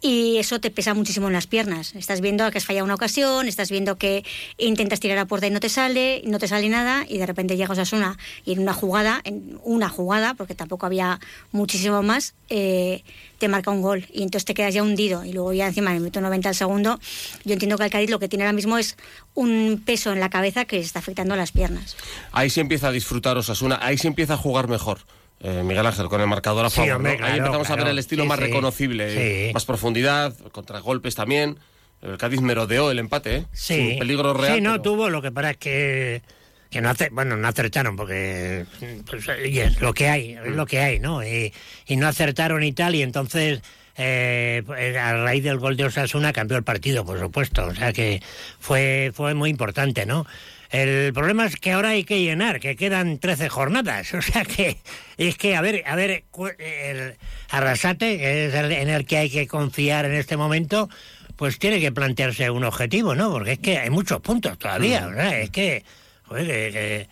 Y 0.02 0.38
eso 0.38 0.60
te 0.60 0.72
pesa 0.72 0.94
muchísimo 0.94 1.28
en 1.28 1.34
las 1.34 1.48
piernas. 1.48 1.96
Estás 1.96 2.20
viendo 2.20 2.52
que 2.52 2.58
has 2.58 2.66
fallado 2.66 2.84
una 2.84 2.96
ocasión, 2.96 3.48
estás 3.48 3.72
viendo 3.72 3.96
que 3.96 4.26
intentas 4.58 5.00
tirar 5.00 5.18
a 5.18 5.26
puerta 5.26 5.48
y 5.48 5.52
no 5.52 5.62
te 5.62 5.70
sale, 5.70 6.22
no 6.26 6.38
te 6.38 6.50
sale 6.50 6.68
nada, 6.68 7.06
y 7.08 7.18
de 7.18 7.26
repente 7.26 7.56
llegas 7.56 7.80
a 7.80 7.84
Osasuna 7.84 8.18
y 8.44 8.52
en 8.52 8.60
una 8.60 8.74
jugada, 8.74 9.22
en 9.24 9.58
una 9.64 9.88
jugada, 9.88 10.34
porque 10.34 10.54
tampoco 10.54 10.86
había 10.86 11.22
muchísimo 11.54 12.04
más, 12.04 12.36
eh, 12.50 13.04
te 13.38 13.48
marca 13.48 13.72
un 13.72 13.82
gol 13.82 14.06
y 14.14 14.24
entonces 14.24 14.46
te 14.46 14.54
quedas 14.54 14.74
ya 14.74 14.84
hundido 14.84 15.26
y 15.26 15.34
luego 15.34 15.54
ya 15.54 15.68
encima 15.68 15.90
en 15.90 15.98
el 15.98 16.02
minuto 16.02 16.22
90 16.22 16.50
al 16.50 16.56
segundo 16.56 17.00
yo 17.44 17.54
entiendo 17.54 17.78
que 17.78 17.86
el 17.86 17.90
Cádiz 17.92 18.10
lo 18.10 18.20
que 18.20 18.28
tiene 18.28 18.44
ahora 18.46 18.54
mismo 18.54 18.78
es 18.78 18.98
un 19.34 19.82
peso 19.86 20.12
en 20.14 20.20
la 20.20 20.30
cabeza 20.30 20.66
que 20.66 20.80
está 20.80 21.00
afectando 21.00 21.34
a 21.34 21.38
las 21.38 21.52
piernas 21.52 21.96
Ahí 22.32 22.50
se 22.50 22.62
empieza 22.62 22.88
a 22.90 22.92
disfrutar 22.92 23.38
Osasuna, 23.38 23.80
ahí 23.82 23.98
se 23.98 24.08
empieza 24.08 24.34
a 24.34 24.38
jugar 24.38 24.68
mejor. 24.68 25.00
Eh, 25.42 25.64
Miguel 25.64 25.86
Ángel, 25.86 26.08
con 26.08 26.22
el 26.22 26.28
marcador 26.28 26.66
a 26.66 26.70
Sí, 26.70 26.78
favor. 26.78 26.94
hombre, 26.94 27.12
¿no? 27.14 27.18
claro, 27.18 27.34
ahí 27.34 27.40
empezamos 27.40 27.68
a 27.68 27.72
ver 27.74 27.78
claro. 27.80 27.92
el 27.92 28.00
estilo 28.00 28.24
Sí, 28.24 28.30
más 28.30 28.38
sí. 28.40 28.44
reconocible, 28.46 29.48
Sí. 29.48 29.54
más 29.54 29.66
profundidad, 29.66 30.34
contragolpes 30.52 31.14
también. 31.16 31.58
El 32.02 32.18
Cádiz 32.18 32.40
merodeó 32.42 32.90
el 32.92 33.00
empate, 33.00 33.36
¿eh? 33.38 33.46
Sí. 33.52 33.76
Sin 33.76 34.00
peligro 34.00 34.34
real. 34.34 34.56
Sí, 34.56 34.62
no 34.62 34.72
pero- 34.72 34.82
tuvo, 34.84 35.10
lo 35.10 35.22
que 35.22 35.32
pasa 35.32 35.52
es 35.52 35.58
que, 35.58 36.22
que 36.70 36.82
no 36.82 36.90
hace, 36.90 37.10
bueno, 37.10 37.36
no 37.36 37.48
acertaron 37.48 37.96
porque 37.96 38.66
pues, 39.10 39.26
y 39.50 39.60
es 39.60 39.82
lo 39.82 39.94
que 39.94 40.08
hay, 40.10 40.34
es 40.34 40.48
lo 40.56 40.66
que 40.66 40.80
hay, 40.80 41.00
¿no? 41.00 41.24
Y, 41.26 41.54
y 41.86 41.96
no 41.98 42.08
acertaron 42.08 42.64
y 42.64 42.72
tal, 42.74 42.96
y 42.96 43.02
entonces 43.02 43.62
eh, 43.98 44.64
pues, 44.66 44.96
a 44.98 45.14
raíz 45.24 45.44
del 45.44 45.58
gol 45.58 45.78
de 45.78 45.86
Osasuna 45.86 46.34
cambió 46.34 46.58
el 46.58 46.64
partido, 46.64 47.06
por 47.06 47.20
supuesto. 47.20 47.66
O 47.66 47.74
sea 47.76 47.94
que 47.94 48.22
fue, 48.60 49.12
fue 49.14 49.34
muy 49.34 49.50
importante, 49.50 50.06
¿no? 50.06 50.26
El 50.72 51.14
problema 51.14 51.46
es 51.46 51.56
que 51.58 51.72
ahora 51.72 51.90
hay 51.90 52.04
que 52.04 52.20
llenar, 52.22 52.60
que 52.60 52.76
quedan 52.76 53.20
13 53.20 53.50
jornadas. 53.50 54.14
O 54.16 54.22
sea 54.22 54.44
que 54.44 54.78
es 55.18 55.38
que, 55.38 55.56
a 55.56 55.62
ver, 55.62 55.84
a 55.86 55.96
ver, 55.96 56.24
el 56.60 57.16
Arrasate, 57.50 58.18
que 58.18 58.46
es 58.48 58.54
el 58.54 58.72
en 58.72 58.90
el 58.90 59.06
que 59.06 59.18
hay 59.18 59.30
que 59.30 59.48
confiar 59.48 60.06
en 60.06 60.14
este 60.14 60.36
momento, 60.38 60.90
pues 61.38 61.60
tiene 61.60 61.80
que 61.80 61.92
plantearse 61.92 62.50
un 62.50 62.64
objetivo, 62.64 63.14
¿no? 63.16 63.32
Porque 63.32 63.54
es 63.54 63.60
que 63.60 63.78
hay 63.78 63.90
muchos 63.90 64.20
puntos 64.22 64.58
todavía, 64.58 65.06
¿verdad? 65.08 65.40
Es 65.40 65.50
que, 65.52 65.84
joder, 66.24 66.46
que, 66.48 66.72
que- 66.72 67.08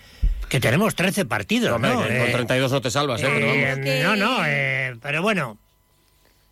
que 0.49 0.59
tenemos 0.59 0.93
13 0.93 1.25
partidos, 1.25 1.71
Hombre, 1.73 1.91
¿no? 1.91 2.03
que 2.03 2.17
con 2.17 2.27
Eh, 2.27 2.31
32 2.31 2.71
no 2.71 2.81
te 2.81 2.91
salvas, 2.91 3.21
¿eh? 3.23 3.27
Pero 3.33 3.47
vamos. 3.47 3.63
eh, 3.87 4.01
no, 4.03 4.15
no, 4.15 4.45
eh, 4.45 4.95
pero 5.01 5.21
bueno. 5.23 5.57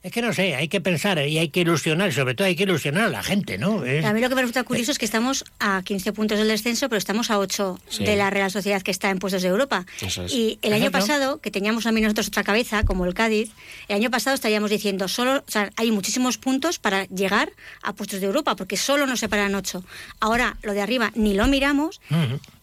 Es 0.04 0.12
que 0.12 0.24
no 0.24 0.34
sé, 0.34 0.56
hay 0.56 0.68
que 0.68 0.82
pensar 0.82 1.20
y 1.28 1.38
hay 1.38 1.50
que 1.50 1.60
ilusionar, 1.60 2.12
sobre 2.12 2.34
todo 2.34 2.48
hay 2.48 2.56
que 2.56 2.64
ilusionar 2.64 3.04
a 3.04 3.10
la 3.10 3.22
gente, 3.22 3.60
¿no? 3.60 3.86
Es- 3.86 4.04
A 4.04 4.14
mí 4.14 4.20
lo 4.22 4.30
que 4.30 4.36
me 4.36 4.42
resulta 4.42 4.64
curioso 4.64 4.92
es 4.92 4.98
que 4.98 5.06
estamos 5.06 5.46
a 5.60 5.84
15 5.84 6.12
puntos 6.12 6.40
del 6.40 6.48
descenso, 6.48 6.90
pero 6.90 6.98
estamos 6.98 7.30
a 7.30 7.38
8 7.38 7.80
Sí. 7.88 8.04
de 8.04 8.16
la 8.16 8.32
Real 8.32 8.50
Sociedad 8.50 8.82
que 8.82 8.90
está 8.90 9.12
en 9.12 9.20
puestos 9.20 9.44
de 9.44 9.50
Europa. 9.50 9.86
Es. 10.02 10.18
Y 10.34 10.58
el 10.64 10.74
año 10.74 10.90
pasado, 10.90 11.40
que 11.40 11.52
teníamos 11.52 11.84
también 11.84 12.06
nosotros 12.06 12.30
otra 12.30 12.44
cabeza, 12.44 12.84
como 12.84 13.06
el 13.06 13.14
Cádiz, 13.14 13.52
el 13.90 13.98
año 13.98 14.10
pasado 14.10 14.34
estaríamos 14.34 14.72
diciendo, 14.72 15.08
solo, 15.08 15.44
o 15.48 15.52
sea, 15.52 15.70
hay 15.76 15.92
muchísimos 15.92 16.40
puntos 16.40 16.80
para 16.80 17.06
llegar 17.06 17.52
a 17.84 17.94
puestos 17.94 18.22
de 18.22 18.26
Europa, 18.26 18.56
porque 18.56 18.78
solo 18.78 19.06
nos 19.06 19.20
separan 19.20 19.54
8. 19.54 19.84
Ahora, 20.20 20.58
lo 20.64 20.74
de 20.74 20.82
arriba 20.82 21.12
ni 21.14 21.36
lo 21.36 21.46
miramos, 21.48 22.02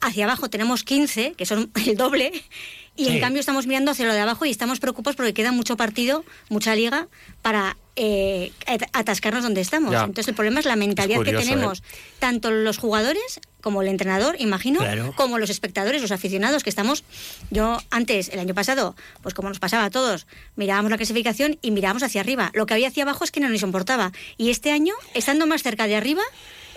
hacia 0.01 0.25
abajo 0.25 0.51
tenemos 0.51 0.83
15, 0.83 1.35
que 1.37 1.47
son 1.47 1.71
el 1.87 1.97
doble, 1.97 2.33
y 2.99 3.07
Sí. 3.07 3.13
en 3.13 3.21
cambio 3.21 3.41
estamos 3.41 3.67
mirando 3.67 3.93
hacia 3.93 4.07
lo 4.07 4.13
de 4.13 4.21
abajo 4.21 4.45
y 4.45 4.51
estamos 4.51 4.81
preocupados 4.81 5.17
porque 5.17 5.33
queda 5.33 5.53
mucho 5.53 5.77
partido, 5.79 6.25
mucha 6.51 6.75
liga, 6.75 7.09
para 7.41 7.77
eh, 8.01 8.53
at- 8.67 8.89
atascarnos 8.93 9.43
donde 9.43 9.61
estamos. 9.61 9.91
Ya. 9.91 10.01
Entonces 10.01 10.29
el 10.29 10.35
problema 10.35 10.61
es 10.61 10.67
la 10.67 10.77
mentalidad 10.77 11.17
curioso, 11.17 11.39
que 11.41 11.45
tenemos, 11.45 11.79
¿eh? 11.81 11.83
tanto 12.21 12.51
los 12.53 12.79
jugadores 12.79 13.41
como 13.61 13.83
el 13.83 13.89
entrenador, 13.89 14.37
imagino, 14.39 14.79
Claro. 14.79 15.13
como 15.17 15.39
los 15.39 15.51
espectadores, 15.51 16.01
los 16.01 16.13
aficionados 16.13 16.63
que 16.63 16.71
estamos. 16.71 17.03
Yo 17.51 17.79
antes, 17.91 18.29
el 18.29 18.39
año 18.39 18.55
pasado, 18.55 18.95
pues 19.23 19.35
como 19.35 19.49
nos 19.49 19.59
pasaba 19.59 19.85
a 19.87 19.91
todos, 19.91 20.29
mirábamos 20.55 20.93
la 20.93 20.97
clasificación 20.97 21.59
y 21.61 21.73
mirábamos 21.73 22.05
hacia 22.05 22.21
arriba. 22.21 22.51
Lo 22.55 22.67
que 22.67 22.75
había 22.75 22.87
hacia 22.89 23.03
abajo 23.03 23.25
es 23.25 23.33
que 23.33 23.41
no 23.41 23.49
nos 23.49 23.63
importaba. 23.63 24.13
Y 24.37 24.51
este 24.51 24.71
año, 24.71 24.95
estando 25.15 25.47
más 25.49 25.65
cerca 25.65 25.89
de 25.89 25.97
arriba, 25.97 26.23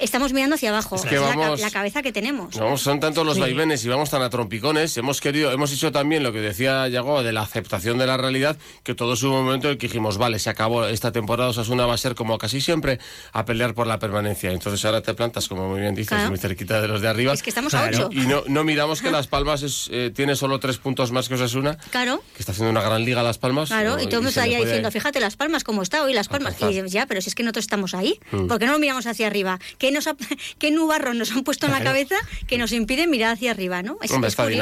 estamos 0.02 0.34
mirando 0.34 0.56
hacia 0.56 0.70
abajo. 0.70 0.96
Es 0.96 1.04
que 1.04 1.16
Es 1.16 1.22
la 1.22 1.28
vamos- 1.36 1.60
la, 1.62 1.72
cabeza 1.72 2.02
que 2.02 2.12
tenemos. 2.12 2.58
Vamos, 2.58 2.82
son 2.82 3.00
tantos 3.00 3.26
los 3.26 3.36
Sí. 3.36 3.42
vaivenes 3.42 3.84
y 3.86 3.90
vamos 3.90 4.10
tan 4.10 4.22
a 4.22 4.30
trompicones. 4.30 4.98
Hemos 4.98 5.22
querido, 5.22 5.52
hemos 5.52 5.72
hecho 5.72 5.92
también 5.92 6.24
lo 6.24 6.32
que 6.34 6.40
decía 6.42 6.88
Yago 6.88 7.24
de 7.24 7.32
la 7.32 7.42
aceptación 7.42 7.98
de 7.98 8.08
la 8.08 8.18
realidad, 8.18 8.58
que 8.84 8.94
todo 8.96 9.14
hubo 9.14 9.40
un 9.40 9.46
momento 9.46 9.70
en 9.70 9.78
que 9.78 9.88
dijimos, 9.88 10.18
vale, 10.18 10.40
se 10.40 10.50
acabó 10.50 10.86
esta 10.86 11.12
temporada, 11.12 11.50
Osasuna 11.50 11.86
va 11.86 11.94
a 11.94 11.98
ser 11.98 12.16
como 12.16 12.38
casi 12.38 12.62
siempre 12.62 13.00
a 13.34 13.46
pelear 13.46 13.74
por 13.74 13.88
la 13.88 14.00
permanencia. 14.00 14.52
Entonces 14.52 14.84
ahora 14.86 15.02
te 15.02 15.14
plantas, 15.14 15.48
como 15.48 15.70
muy 15.70 15.80
bien 15.82 15.96
dices, 15.96 16.10
Claro. 16.10 16.30
muy 16.30 16.38
cerquita 16.40 16.82
de 16.82 16.88
los 16.88 17.02
de 17.02 17.08
arriba. 17.08 17.34
Es 17.34 17.44
que 17.44 17.50
estamos 17.50 17.74
a 17.74 17.86
ocho. 17.88 18.10
Y 18.12 18.22
no, 18.22 18.44
no 18.48 18.64
miramos 18.64 19.02
que 19.02 19.12
Las 19.12 19.28
Palmas 19.28 19.64
es, 19.64 19.90
eh, 19.92 20.12
tiene 20.14 20.36
solo 20.36 20.60
tres 20.60 20.78
puntos 20.78 21.12
más 21.12 21.28
que 21.30 21.36
Osasuna, 21.36 21.78
Claro. 21.92 22.22
que 22.36 22.40
está 22.42 22.52
haciendo 22.52 22.72
una 22.72 22.82
gran 22.82 23.04
liga 23.06 23.24
Las 23.24 23.38
Palmas. 23.38 23.70
Claro, 23.70 23.92
¿no? 23.98 24.02
y 24.02 24.06
todo 24.06 24.18
el 24.20 24.24
mundo 24.26 24.32
puede- 24.42 24.62
diciendo, 24.66 24.92
fíjate, 24.92 25.20
Las 25.20 25.36
Palmas, 25.36 25.64
cómo 25.64 25.82
está 25.82 26.04
hoy 26.04 26.14
Las 26.14 26.28
Palmas. 26.28 26.54
Y 26.54 26.56
Alcanzar. 26.64 26.84
dices, 26.84 26.92
ya, 26.92 27.06
pero 27.06 27.22
si 27.22 27.30
es 27.30 27.36
que 27.36 27.44
nosotros 27.44 27.64
estamos 27.66 27.94
ahí, 27.94 28.20
Mm. 28.32 28.48
¿por 28.48 28.60
qué 28.60 28.66
no 28.66 28.74
lo 28.74 28.80
miramos 28.80 29.06
hacia 29.08 29.28
arriba? 29.28 29.60
¿Qué, 29.92 29.96
nos 29.96 30.08
ha- 30.08 30.16
qué 30.60 30.72
nubarros 30.72 31.16
nos 31.16 31.32
han 31.32 31.44
puesto 31.44 31.66
en 31.66 31.74
la 31.74 31.82
cabeza 31.84 32.16
que 32.48 32.58
nos 32.58 32.72
impide 32.72 33.08
mirar 33.08 33.34
hacia 33.34 33.52
arriba, 33.52 33.84
no? 33.84 33.98
Es, 34.02 34.12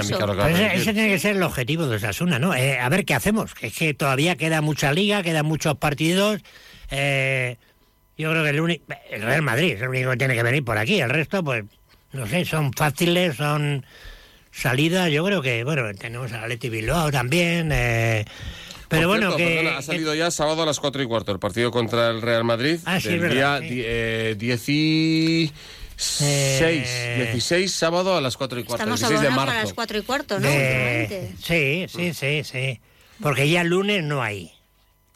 curioso. 0.01 0.17
que 0.35 0.53
ese, 0.53 0.75
ese 0.81 0.93
tiene 0.93 1.09
que 1.09 1.19
ser 1.19 1.35
el 1.35 1.43
objetivo 1.43 1.85
de 1.87 1.97
Osasuna, 1.97 2.39
¿no? 2.39 2.55
Eh, 2.55 2.79
a 2.79 2.89
ver 2.89 3.05
qué 3.05 3.13
hacemos. 3.13 3.51
Es 3.61 3.73
que 3.77 3.93
todavía 3.93 4.35
queda 4.35 4.61
mucha 4.61 4.91
liga, 4.91 5.21
quedan 5.21 5.45
muchos 5.45 5.75
partidos. 5.77 6.41
Eh, 6.89 7.57
yo 8.17 8.31
creo 8.31 8.43
que 8.43 8.49
el, 8.49 8.59
único, 8.59 8.83
el 9.11 9.21
Real 9.21 9.41
Madrid 9.43 9.73
es 9.73 9.81
el 9.81 9.89
único 9.89 10.09
que 10.11 10.17
tiene 10.17 10.33
que 10.35 10.43
venir 10.43 10.65
por 10.65 10.77
aquí. 10.77 10.99
El 10.99 11.09
resto, 11.09 11.43
pues, 11.43 11.63
no 12.11 12.25
sé, 12.27 12.43
son 12.45 12.73
fáciles, 12.73 13.35
son 13.35 13.85
salidas. 14.51 15.11
Yo 15.11 15.23
creo 15.23 15.41
que, 15.41 15.63
bueno, 15.63 15.83
tenemos 15.93 16.31
a 16.33 16.47
Leti 16.47 16.69
Bilbao 16.69 17.11
también. 17.11 17.69
eh, 17.71 18.25
pero 18.89 19.07
Por 19.07 19.17
bueno, 19.19 19.35
cierto, 19.35 19.37
que, 19.37 19.55
perdona, 19.61 19.77
ha 19.77 19.81
salido 19.81 20.13
ya 20.15 20.29
sábado 20.31 20.63
a 20.63 20.65
las 20.65 20.79
4 20.81 21.01
y 21.01 21.05
cuarto 21.05 21.31
el 21.31 21.39
partido 21.39 21.71
contra 21.71 22.09
el 22.09 22.21
Real 22.21 22.43
Madrid. 22.43 22.79
Ah, 22.85 22.99
sí, 22.99 23.07
del 23.09 23.19
verdad, 23.21 23.61
día 23.61 23.69
sí. 23.69 23.75
di- 23.75 23.83
eh, 23.85 24.35
16, 24.37 25.51
16, 27.17 27.71
sábado 27.73 28.15
a 28.17 28.21
las 28.21 28.35
4 28.37 28.59
y 28.59 28.63
cuarto. 28.63 28.83
Estamos 28.83 28.99
16 28.99 29.21
de 29.21 29.29
marzo. 29.35 29.51
a 29.51 29.55
las 29.63 29.73
cuatro 29.73 29.97
y 29.97 30.01
cuarto, 30.01 30.39
¿no? 30.39 30.47
de- 30.47 30.53
Últimamente. 31.07 31.33
sí, 31.43 31.85
sí, 31.89 32.13
sí, 32.13 32.43
sí. 32.43 32.79
Porque 33.21 33.49
ya 33.49 33.61
el 33.61 33.67
lunes 33.67 34.03
no 34.03 34.21
hay. 34.23 34.51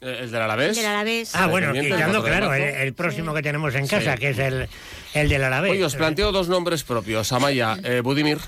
Eh, 0.02 0.18
¿El 0.22 0.30
del 0.30 0.42
Alavés? 0.42 0.76
Del 0.76 0.84
Alavés. 0.86 1.34
Ah, 1.34 1.46
bueno, 1.46 1.72
quitando, 1.72 2.20
4 2.20 2.22
claro, 2.22 2.52
el, 2.54 2.62
el 2.62 2.92
próximo 2.94 3.32
que 3.32 3.42
tenemos 3.42 3.74
en 3.74 3.86
casa, 3.86 4.12
Sí. 4.14 4.18
que 4.20 4.28
es 4.30 4.38
el, 4.38 4.68
el 5.14 5.28
del 5.30 5.42
Alavés. 5.44 5.72
Oye, 5.72 5.84
os 5.84 5.96
planteo 5.96 6.30
dos 6.32 6.48
nombres 6.48 6.84
propios. 6.84 7.32
Amaya, 7.32 7.76
eh, 7.82 8.00
Budimir. 8.02 8.38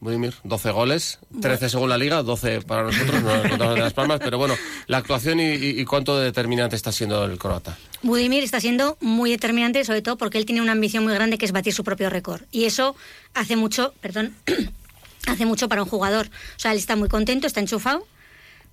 Budimir, 0.00 0.32
12 0.44 0.70
goles, 0.70 1.18
13 1.42 1.68
según 1.68 1.90
la 1.90 1.98
liga, 1.98 2.22
12 2.22 2.62
para 2.62 2.84
nosotros, 2.84 3.22
no 3.22 3.48
contamos 3.50 3.74
de 3.74 3.80
las 3.82 3.92
palmas, 3.92 4.18
pero 4.18 4.38
bueno, 4.38 4.54
la 4.86 4.96
actuación 4.96 5.40
y, 5.40 5.52
y- 5.52 5.84
cuánto 5.84 6.18
de 6.18 6.24
determinante 6.24 6.74
está 6.74 6.90
siendo 6.90 7.22
el 7.26 7.36
croata. 7.38 7.76
Budimir 8.02 8.42
está 8.42 8.60
siendo 8.60 8.96
muy 9.00 9.30
determinante, 9.30 9.84
sobre 9.84 10.00
todo 10.00 10.16
porque 10.16 10.38
él 10.38 10.46
tiene 10.46 10.62
una 10.62 10.72
ambición 10.72 11.04
muy 11.04 11.12
grande 11.12 11.36
que 11.36 11.44
es 11.44 11.52
batir 11.52 11.74
su 11.74 11.84
propio 11.84 12.08
récord. 12.08 12.40
Y 12.50 12.64
eso 12.64 12.96
hace 13.34 13.56
mucho, 13.56 13.92
perdón, 14.00 14.34
hace 15.26 15.44
mucho 15.44 15.68
para 15.68 15.82
un 15.82 15.88
jugador. 15.90 16.28
O 16.28 16.58
sea, 16.58 16.72
él 16.72 16.78
está 16.78 16.96
muy 16.96 17.08
contento, 17.10 17.46
está 17.46 17.60
enchufado, 17.60 18.06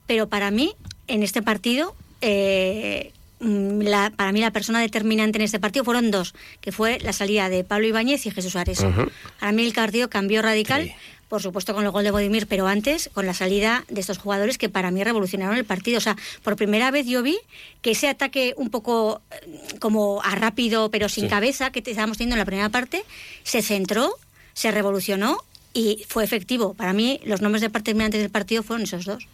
pero 0.06 0.30
para 0.30 0.50
mí, 0.50 0.76
en 1.08 1.24
este 1.24 1.42
partido, 1.42 1.94
eh, 2.22 3.12
la- 3.40 4.12
para 4.16 4.32
mí 4.32 4.40
la 4.40 4.52
persona 4.52 4.80
determinante 4.80 5.38
en 5.38 5.44
este 5.44 5.60
partido 5.60 5.84
fueron 5.84 6.10
dos, 6.10 6.34
que 6.62 6.72
fue 6.72 7.00
la 7.02 7.12
salida 7.14 7.50
de 7.50 7.64
Pablo 7.66 7.86
Ibáñez 7.88 8.26
y 8.26 8.32
Jesús 8.32 8.56
Ares. 8.56 8.80
Ujú. 8.80 9.12
Para 9.42 9.52
mí 9.52 9.66
el 9.66 9.74
partido 9.74 10.10
cambió 10.10 10.42
radical, 10.42 10.92
por 11.30 11.42
supuesto 11.42 11.74
con 11.74 11.84
el 11.84 11.92
gol 11.92 12.04
de 12.04 12.12
Bodimir, 12.12 12.48
pero 12.48 12.68
antes 12.68 13.10
con 13.14 13.26
la 13.26 13.34
salida 13.34 13.84
de 13.90 14.00
estos 14.02 14.18
jugadores 14.18 14.58
que 14.58 14.70
para 14.70 14.92
mí 14.92 15.04
revolucionaron 15.04 15.58
el 15.58 15.66
partido. 15.66 15.98
O 15.98 16.02
sea, 16.02 16.16
por 16.44 16.56
primera 16.56 16.90
vez 16.92 17.06
yo 17.06 17.22
vi 17.24 17.38
que 17.82 17.92
ese 17.92 18.08
ataque 18.08 18.54
un 18.58 18.70
poco 18.70 19.22
eh, 19.32 19.58
como 19.80 20.22
a 20.24 20.36
rápido, 20.36 20.90
pero 20.92 21.10
sin 21.10 21.26
Sí. 21.26 21.30
cabeza, 21.30 21.72
que 21.72 21.80
estábamos 21.86 22.18
teniendo 22.18 22.36
en 22.36 22.40
la 22.40 22.46
primera 22.46 22.70
parte, 22.70 23.04
se 23.44 23.62
centró, 23.62 24.14
se 24.54 24.72
revolucionó 24.72 25.38
y 25.74 26.06
fue 26.08 26.24
efectivo. 26.24 26.74
Para 26.74 26.94
mí 26.94 27.20
los 27.26 27.42
nombres 27.42 27.62
determinantes 27.62 28.22
del 28.22 28.32
partido 28.32 28.64
fueron 28.64 28.84
esos 28.84 29.06
dos. 29.06 29.28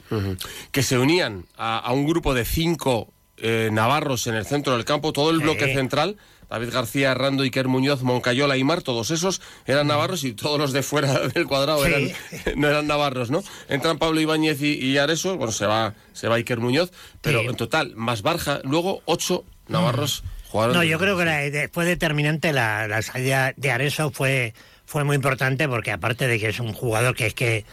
Que 0.72 0.84
se 0.84 0.98
unían 0.98 1.46
a, 1.58 1.78
a 1.80 1.94
un 1.94 2.06
grupo 2.08 2.34
de 2.34 2.44
cinco 2.46 3.08
eh, 3.38 3.70
navarros 3.72 4.28
en 4.28 4.36
el 4.36 4.46
centro 4.46 4.74
del 4.74 4.84
campo, 4.86 5.14
todo 5.14 5.30
el 5.32 5.38
Sí. 5.38 5.44
bloque 5.44 5.74
central. 5.74 6.18
David 6.50 6.70
García, 6.72 7.12
Hernando, 7.12 7.44
Iker 7.44 7.68
Muñoz, 7.68 8.04
Moncayola 8.04 8.58
y 8.58 8.64
Mar, 8.64 8.82
todos 8.82 9.12
esos 9.12 9.42
eran 9.66 9.88
navarros 9.88 10.24
y 10.24 10.34
todos 10.34 10.60
los 10.60 10.72
de 10.74 10.84
fuera 10.84 11.20
del 11.34 11.48
cuadrado 11.48 11.84
Sí. 11.86 11.92
eran, 11.92 12.60
no 12.60 12.68
eran 12.70 12.88
navarros, 12.88 13.32
¿no? 13.32 13.44
Entran 13.70 13.98
Pablo 13.98 14.20
Ibáñez 14.22 14.62
y, 14.62 14.74
y 14.76 14.98
Areso, 14.98 15.36
bueno, 15.38 15.52
se 15.52 15.66
va, 15.66 15.94
se 16.14 16.28
va 16.28 16.36
Iker 16.36 16.60
Muñoz, 16.60 16.92
pero 17.22 17.42
Sí. 17.42 17.48
en 17.48 17.56
total, 17.56 17.94
más 17.96 18.22
Barja, 18.22 18.60
luego 18.64 19.02
ocho 19.06 19.44
navarros 19.68 20.24
jugaron. 20.50 20.76
No, 20.76 20.84
yo 20.84 21.00
creo 21.00 21.18
que 21.18 21.26
la- 21.26 21.38
de- 21.50 21.70
fue 21.70 21.86
determinante 21.86 22.54
la, 22.54 22.88
la 22.88 23.02
salida 23.02 23.54
de 23.58 23.72
Areso, 23.72 24.12
fue, 24.12 24.54
fue 24.86 25.04
muy 25.04 25.16
importante 25.16 25.68
porque 25.68 25.92
aparte 25.92 26.28
de 26.28 26.40
que 26.40 26.50
es 26.50 26.60
un 26.60 26.74
jugador 26.74 27.16
que 27.16 27.28
es 27.28 27.34
que, 27.34 27.66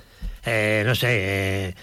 eh, 0.47 0.83
no 0.87 0.95
sé, 0.95 1.09
eh, 1.11 1.75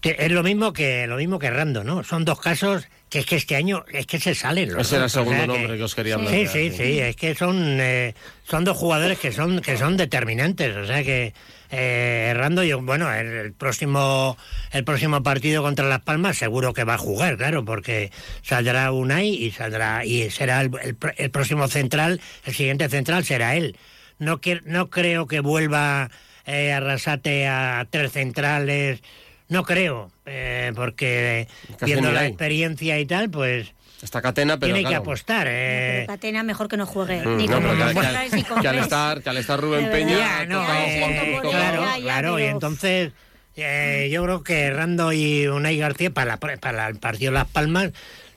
que 0.00 0.16
es 0.18 0.30
lo 0.30 0.42
mismo 0.42 0.74
que 0.74 1.06
lo 1.06 1.16
mismo 1.16 1.38
que 1.38 1.48
Rando, 1.50 1.82
¿no? 1.84 2.04
Son 2.04 2.26
dos 2.26 2.38
casos 2.40 2.86
que 3.14 3.20
es 3.20 3.26
que 3.26 3.36
este 3.36 3.54
año 3.54 3.84
es 3.92 4.06
que 4.06 4.18
se 4.18 4.34
salen 4.34 4.72
los 4.72 4.88
Ese 4.88 4.96
era 4.96 5.04
el 5.04 5.06
o 5.06 5.08
segundo 5.08 5.36
sea 5.38 5.46
nombre 5.46 5.76
que 5.76 5.84
os 5.84 5.94
quería 5.94 6.16
Sí, 6.16 6.22
plantear, 6.22 6.48
sí, 6.48 6.70
sí. 6.70 6.76
sí, 6.76 6.98
es 6.98 7.14
que 7.14 7.36
son 7.36 7.78
eh, 7.80 8.12
son 8.42 8.64
dos 8.64 8.76
jugadores 8.76 9.20
que 9.20 9.30
son 9.30 9.60
que 9.60 9.76
son 9.76 9.96
determinantes, 9.96 10.74
o 10.76 10.84
sea 10.84 11.04
que 11.04 11.32
eh, 11.70 12.32
Rando 12.36 12.64
yo 12.64 12.82
bueno 12.82 13.12
el, 13.14 13.26
el 13.28 13.52
próximo 13.52 14.36
el 14.72 14.82
próximo 14.82 15.22
partido 15.22 15.62
contra 15.62 15.88
Las 15.88 16.00
Palmas 16.00 16.36
seguro 16.38 16.72
que 16.74 16.82
va 16.82 16.94
a 16.94 16.98
jugar, 16.98 17.36
claro, 17.36 17.64
porque 17.64 18.10
saldrá 18.42 18.90
Unai 18.90 19.28
y 19.28 19.52
saldrá 19.52 20.04
y 20.04 20.28
será 20.30 20.60
el, 20.62 20.72
el 20.82 20.96
el 21.16 21.30
próximo 21.30 21.68
central, 21.68 22.20
el 22.46 22.54
siguiente 22.54 22.88
central 22.88 23.24
será 23.24 23.54
él. 23.54 23.76
No 24.18 24.40
que, 24.40 24.60
no 24.64 24.90
creo 24.90 25.26
que 25.28 25.38
vuelva 25.40 26.10
eh, 26.46 26.72
Arrasate 26.72 27.46
a 27.46 27.86
tres 27.90 28.12
centrales, 28.12 29.00
no 29.48 29.62
creo, 29.64 30.10
eh, 30.26 30.72
porque 30.74 31.48
Casi 31.78 31.92
viendo 31.92 32.10
la 32.12 32.26
experiencia 32.26 32.98
y 32.98 33.06
tal, 33.06 33.30
pues 33.30 33.72
Está 34.02 34.20
Catena, 34.20 34.58
pero 34.58 34.74
tiene 34.74 34.86
que 34.88 34.94
apostar. 34.96 35.46
eh. 35.48 36.02
Pero 36.06 36.12
Catena 36.14 36.42
mejor 36.42 36.68
que 36.68 36.76
no 36.76 36.84
juegue. 36.84 37.22
Mm, 37.24 37.36
ni 37.38 37.46
no, 37.46 37.54
con 37.54 37.62
pero 37.62 37.72
que, 37.76 37.78
que- 37.84 37.92
centrales, 37.94 38.32
ni 38.34 38.42
con 38.44 38.60
que 38.60 38.68
al 38.68 38.78
estar, 38.78 39.22
que 39.22 39.30
al 39.30 39.36
estar 39.38 39.58
Rubén 39.60 39.90
Peña, 39.90 40.44
no, 40.44 40.60
tocado 40.60 40.78
eh, 40.86 41.38
claro, 41.42 41.82
ya, 41.84 41.96
ya, 41.96 42.02
claro, 42.02 42.38
y 42.38 42.42
pero- 42.42 42.52
entonces 42.54 43.12
eh, 43.56 44.08
yo 44.12 44.22
creo 44.24 44.42
que 44.42 44.70
Rando 44.70 45.12
y 45.12 45.46
Unai 45.46 45.78
García 45.78 46.10
para, 46.10 46.32
la- 46.32 46.58
para 46.58 46.88
el 46.88 46.96
partido 46.96 47.32
de 47.32 47.38
Las 47.38 47.48
Palmas 47.48 47.92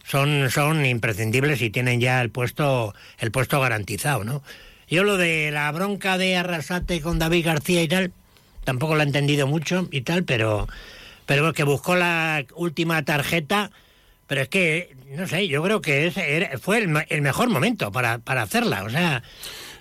son, 0.06 0.50
son 0.52 0.86
imprescindibles 0.86 1.62
y 1.62 1.70
tienen 1.70 2.00
ya 2.00 2.22
el 2.22 2.30
puesto, 2.30 2.94
el 3.20 3.32
puesto 3.32 3.60
garantizado, 3.60 4.24
¿no? 4.24 4.42
Yo 4.90 5.04
lo 5.04 5.18
de 5.18 5.52
la 5.52 5.70
bronca 5.74 6.18
de 6.18 6.38
Arrasate 6.38 7.02
con 7.02 7.20
David 7.20 7.46
García 7.46 7.82
y 7.84 7.90
tal, 7.90 8.14
tampoco 8.68 8.96
lo 8.96 9.02
he 9.02 9.06
entendido 9.06 9.48
mucho 9.48 9.88
y 9.92 10.02
tal, 10.02 10.26
pero, 10.26 10.68
pero 11.26 11.54
que 11.54 11.64
buscó 11.64 11.96
la 11.96 12.44
última 12.54 13.02
tarjeta, 13.06 13.72
pero 14.28 14.42
es 14.42 14.50
que, 14.50 14.94
no 15.16 15.26
sé, 15.26 15.48
yo 15.48 15.64
creo 15.64 15.80
que 15.80 16.08
ese 16.08 16.50
fue 16.58 16.80
el, 16.80 17.06
el 17.08 17.22
mejor 17.22 17.50
momento 17.50 17.94
para, 17.94 18.18
para 18.18 18.42
hacerla, 18.42 18.84
o 18.84 18.90
sea... 18.90 19.24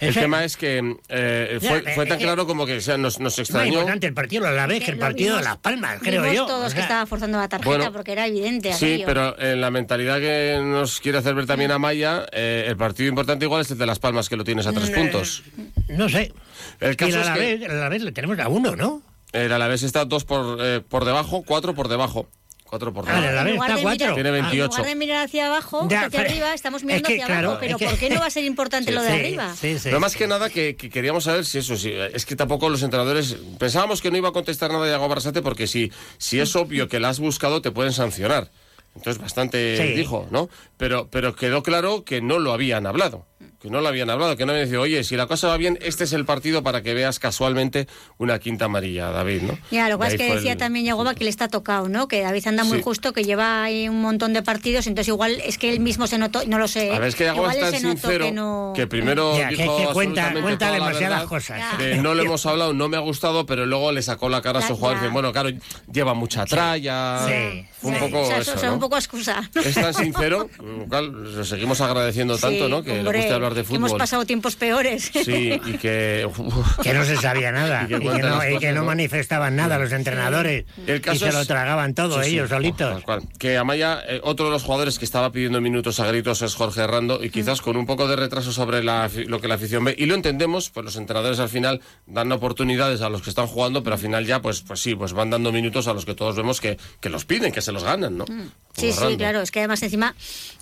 El 0.01 0.15
tema 0.15 0.45
es 0.45 0.57
que 0.57 0.97
eh, 1.09 1.59
fue, 1.61 1.83
Ya, 1.85 1.95
fue 1.95 2.05
eh, 2.05 2.09
tan 2.09 2.19
eh, 2.19 2.23
claro 2.23 2.47
como 2.47 2.67
que 2.67 2.77
o 2.77 2.81
sea, 2.81 2.97
nos, 2.99 3.19
nos 3.21 3.33
Más 3.35 3.39
extrañó. 3.39 3.73
importante 3.75 4.07
el 4.07 4.15
partido 4.15 4.45
de 4.47 4.53
la 4.55 4.67
vez 4.67 4.85
que 4.85 4.91
el 4.91 4.99
partido 4.99 5.37
de 5.37 5.41
vimos- 5.43 5.45
Las 5.45 5.57
Palmas, 5.59 5.99
creo 6.03 6.23
vimos 6.23 6.37
yo. 6.37 6.47
todos 6.47 6.65
o 6.65 6.69
que 6.69 6.73
sea, 6.75 6.83
estaba 6.83 7.07
forzando 7.07 7.39
la 7.39 7.49
tarjeta 7.49 7.69
Bueno, 7.77 7.93
porque 7.93 8.13
era 8.13 8.27
evidente. 8.27 8.73
Sí, 8.73 8.85
aquello. 8.87 9.07
pero 9.07 9.39
en 9.41 9.61
la 9.61 9.71
mentalidad 9.71 10.19
que 10.21 10.59
nos 10.63 11.01
quiere 11.01 11.19
hacer 11.19 11.35
ver 11.35 11.47
también 11.47 11.71
Amaya, 11.71 12.27
eh, 12.33 12.65
el 12.69 12.77
partido 12.77 13.09
importante 13.09 13.45
igual 13.45 13.63
es 13.63 13.71
el 13.71 13.79
de 13.79 13.87
Las 13.87 13.99
Palmas, 13.99 14.29
que 14.29 14.37
lo 14.37 14.45
tienes 14.45 14.67
a 14.67 14.73
tres 14.73 14.91
Mm, 14.91 14.95
puntos. 14.95 15.43
No 15.89 16.09
sé. 16.09 16.33
El 16.81 16.93
Y 16.93 16.97
caso 16.97 17.11
es 17.19 17.25
que 17.25 17.31
Alavés, 17.31 17.63
el 17.63 17.71
Alavés 17.71 18.03
le 18.03 18.13
tenemos 18.13 18.39
a 18.39 18.49
uno, 18.49 18.77
¿no? 18.77 19.03
el 19.33 19.53
Alavés 19.53 19.83
está 19.83 20.05
dos 20.07 20.25
por, 20.25 20.59
eh, 20.61 20.81
por 20.89 21.05
debajo, 21.05 21.43
cuatro 21.47 21.75
por 21.75 21.89
debajo. 21.89 22.29
Cuatro 22.69 22.93
por 22.93 23.05
debajo. 23.07 23.23
Ah, 23.25 23.27
En 23.49 23.55
lugar 23.55 23.77
de 23.77 23.85
mirar- 23.85 24.15
Tiene 24.15 24.31
28. 24.33 24.65
En 24.65 24.69
lugar 24.71 24.85
de 24.87 24.95
mirar 24.97 25.25
hacia 25.25 25.47
abajo, 25.47 25.87
Ya, 25.89 26.01
hacia 26.07 26.11
pero- 26.19 26.31
arriba, 26.31 26.53
estamos 26.55 26.83
es 26.83 26.87
mirando 26.87 27.07
que, 27.09 27.15
hacia 27.15 27.27
claro, 27.27 27.49
abajo. 27.49 27.61
Pero 27.61 27.73
es 27.77 27.79
que- 27.79 27.87
¿por 27.87 27.99
qué 27.99 28.11
no 28.11 28.21
va 28.21 28.27
a 28.27 28.31
ser 28.31 28.45
importante 28.45 28.91
lo 28.93 29.03
de 29.03 29.09
Sí, 29.09 29.15
arriba? 29.15 29.55
sí, 29.55 29.75
sí. 29.75 29.81
Pero 29.85 30.01
más 30.01 30.17
que 30.17 30.27
nada 30.27 30.51
que, 30.51 30.75
que 30.77 30.91
queríamos 30.91 31.25
saber 31.25 31.45
si 31.45 31.59
eso, 31.59 31.77
sí, 31.77 31.93
es 31.93 32.27
que 32.27 32.35
tampoco 32.35 32.69
los 32.69 32.83
entrenadores 32.83 33.37
pensábamos 33.59 34.03
que 34.03 34.11
no 34.11 34.17
iba 34.17 34.31
a 34.31 34.33
contestar 34.33 34.73
nada 34.73 34.85
de 34.85 34.91
Yago 34.91 35.09
Barrasate 35.09 35.43
porque 35.43 35.67
si, 35.69 35.93
si 36.19 36.41
es 36.41 36.57
obvio 36.57 36.89
que 36.89 36.99
la 36.99 37.09
has 37.11 37.21
buscado 37.21 37.63
te 37.63 37.71
pueden 37.71 37.93
sancionar. 37.93 38.51
Entonces 38.97 39.23
bastante 39.23 39.77
Sí. 39.77 39.93
dijo, 39.95 40.27
¿no? 40.31 40.49
Pero, 40.79 41.09
pero 41.11 41.37
quedó 41.37 41.63
claro 41.63 42.03
que 42.03 42.23
no 42.23 42.39
lo 42.39 42.53
habían 42.53 42.87
hablado. 42.87 43.27
Que 43.61 43.71
no 43.71 43.81
lo 43.81 43.89
habían 43.89 44.11
hablado, 44.11 44.37
que 44.37 44.45
no 44.45 44.53
habían 44.53 44.69
dicho, 44.69 44.81
oye, 44.81 45.03
si 45.03 45.17
la 45.17 45.27
cosa 45.27 45.49
va 45.49 45.57
bien, 45.57 45.79
este 45.81 46.05
es 46.05 46.13
el 46.13 46.25
partido 46.27 46.63
para 46.63 46.83
que 46.83 46.93
veas 46.93 47.19
casualmente 47.19 47.89
una 48.19 48.39
quinta 48.39 48.67
amarilla, 48.67 49.11
David, 49.11 49.43
¿no? 49.43 49.59
Ya, 49.71 49.89
lo 49.89 49.99
pasa 49.99 50.13
es 50.13 50.19
que 50.19 50.35
decía 50.35 50.53
el- 50.53 50.59
también 50.59 50.85
Yagoba 50.85 51.15
que 51.15 51.25
le 51.25 51.31
está 51.31 51.49
tocado, 51.49 51.89
¿no? 51.89 52.07
Que 52.07 52.21
David 52.21 52.47
anda 52.47 52.65
muy 52.65 52.79
Sí. 52.79 52.85
justo, 52.85 53.13
que 53.15 53.25
lleva 53.25 53.65
ahí 53.65 53.89
un 53.89 54.03
montón 54.03 54.35
de 54.35 54.43
partidos, 54.43 54.87
entonces 54.87 55.09
igual 55.09 55.41
es 55.43 55.57
que 55.57 55.71
él 55.71 55.81
mismo 55.81 56.07
se 56.07 56.19
notó, 56.19 56.43
no 56.47 56.59
lo 56.59 56.69
sé. 56.69 56.91
A 56.95 56.99
ver, 56.99 57.09
es 57.09 57.15
que 57.17 57.25
Yagoba 57.25 57.55
es 57.55 57.61
tan 57.61 57.81
sincero 57.81 58.27
que 58.27 58.33
no... 58.33 58.73
que 58.77 58.87
primero 58.87 59.37
Ya, 59.37 59.49
que- 59.49 59.57
dijo 59.57 59.77
que 59.79 59.87
cuenta- 59.87 60.33
cuenta 60.43 60.71
demasiadas 60.73 61.25
cosas. 61.25 61.63
que 61.79 61.97
no 61.97 62.15
le 62.15 62.25
hemos 62.25 62.45
hablado, 62.45 62.75
no 62.75 62.89
me 62.91 62.99
ha 62.99 63.01
gustado, 63.01 63.47
pero 63.47 63.65
luego 63.65 63.91
le 63.91 64.03
sacó 64.03 64.29
la 64.29 64.43
cara 64.43 64.59
a 64.59 64.63
su 64.69 64.77
jugador 64.77 65.07
y 65.07 65.09
bueno, 65.11 65.33
claro, 65.33 65.49
lleva 65.91 66.13
mucha 66.13 66.45
tralla. 66.45 67.27
Sí. 67.27 67.67
Fue 67.81 67.91
un 67.91 67.97
Sí, 67.97 68.03
poco 68.05 68.23
o 68.23 68.27
sea, 68.27 68.39
eso, 68.39 68.55
o 68.55 68.59
sea, 68.59 68.69
¿no? 68.69 68.75
un 68.75 68.81
poco 68.81 68.97
excusa. 68.97 69.49
Es 69.55 69.75
tan 69.75 69.93
sincero, 69.95 70.49
lo 70.63 70.87
cual 70.87 71.37
le 71.39 71.45
seguimos 71.45 71.81
agradeciendo 71.81 72.37
tanto, 72.39 72.65
Sí, 72.67 72.71
¿no? 72.71 72.83
Que 72.83 72.99
hombre, 72.99 73.13
le 73.13 73.19
guste 73.19 73.35
hablar 73.35 73.46
de 73.55 73.65
que 73.65 73.75
Hemos 73.75 73.91
fútbol. 73.91 73.99
pasado 73.99 74.25
tiempos 74.25 74.57
peores. 74.57 75.11
Sí, 75.13 75.61
y 75.65 75.73
que... 75.79 76.29
Que 76.83 76.93
no 76.95 77.05
se 77.05 77.17
sabía 77.17 77.53
nada. 77.53 77.87
Y 77.91 77.95
y 77.95 78.59
que 78.59 78.73
no, 78.73 78.83
y 78.83 78.87
manifestaban 78.87 79.57
nada 79.57 79.79
los 79.79 79.93
entrenadores. 79.93 80.65
El 80.87 80.97
y 80.97 81.01
caso 81.01 81.27
se 81.27 81.33
lo 81.33 81.45
tragaban 81.47 81.95
todo 81.95 82.23
Sí, 82.23 82.31
sí, 82.31 82.35
ellos 82.37 82.51
solitos. 82.51 82.93
tal 82.93 83.03
cual. 83.03 83.23
Que 83.39 83.57
Amaya, 83.57 84.01
eh, 84.09 84.21
otro 84.23 84.47
de 84.47 84.53
los 84.53 84.63
jugadores 84.63 84.99
que 84.99 85.05
estaba 85.05 85.31
pidiendo 85.33 85.61
minutos 85.61 86.01
a 86.01 86.07
gritos 86.07 86.43
es 86.43 86.55
Jorge 86.55 86.83
Herrando 86.83 87.23
y 87.23 87.31
quizás 87.31 87.61
con 87.61 87.77
un 87.77 87.87
poco 87.87 88.07
de 88.09 88.17
retraso 88.17 88.53
sobre 88.53 88.83
la 88.83 89.11
lo 89.27 89.41
que 89.41 89.49
la 89.49 89.55
afición 89.57 89.85
ve. 89.85 89.95
Y 89.99 90.07
lo 90.07 90.15
entendemos, 90.15 90.71
pues 90.71 90.85
los 90.85 90.97
entrenadores 90.97 91.39
al 91.41 91.49
final 91.49 91.81
dan 92.07 92.31
oportunidades 92.33 93.01
a 93.01 93.09
los 93.09 93.23
que 93.23 93.31
están 93.31 93.47
jugando, 93.47 93.83
pero 93.83 93.95
al 93.95 94.01
final 94.01 94.27
ya, 94.27 94.41
pues, 94.41 94.61
pues 94.63 94.81
sí, 94.81 94.95
pues 94.95 95.13
van 95.13 95.31
dando 95.31 95.53
minutos 95.53 95.89
a 95.89 95.93
los 95.95 96.05
que 96.05 96.15
todos 96.15 96.37
vemos 96.37 96.61
que, 96.61 96.79
que 97.01 97.09
los 97.09 97.25
piden, 97.25 97.53
que 97.53 97.61
se 97.63 97.73
los 97.73 97.85
ganan, 97.85 98.17
¿no? 98.19 98.25
Sí, 98.27 98.33
Como 98.33 98.53
sí, 98.75 98.89
Herrando. 98.89 99.17
claro. 99.19 99.41
Es 99.43 99.51
que 99.51 99.61
además 99.61 99.83
encima 99.83 100.15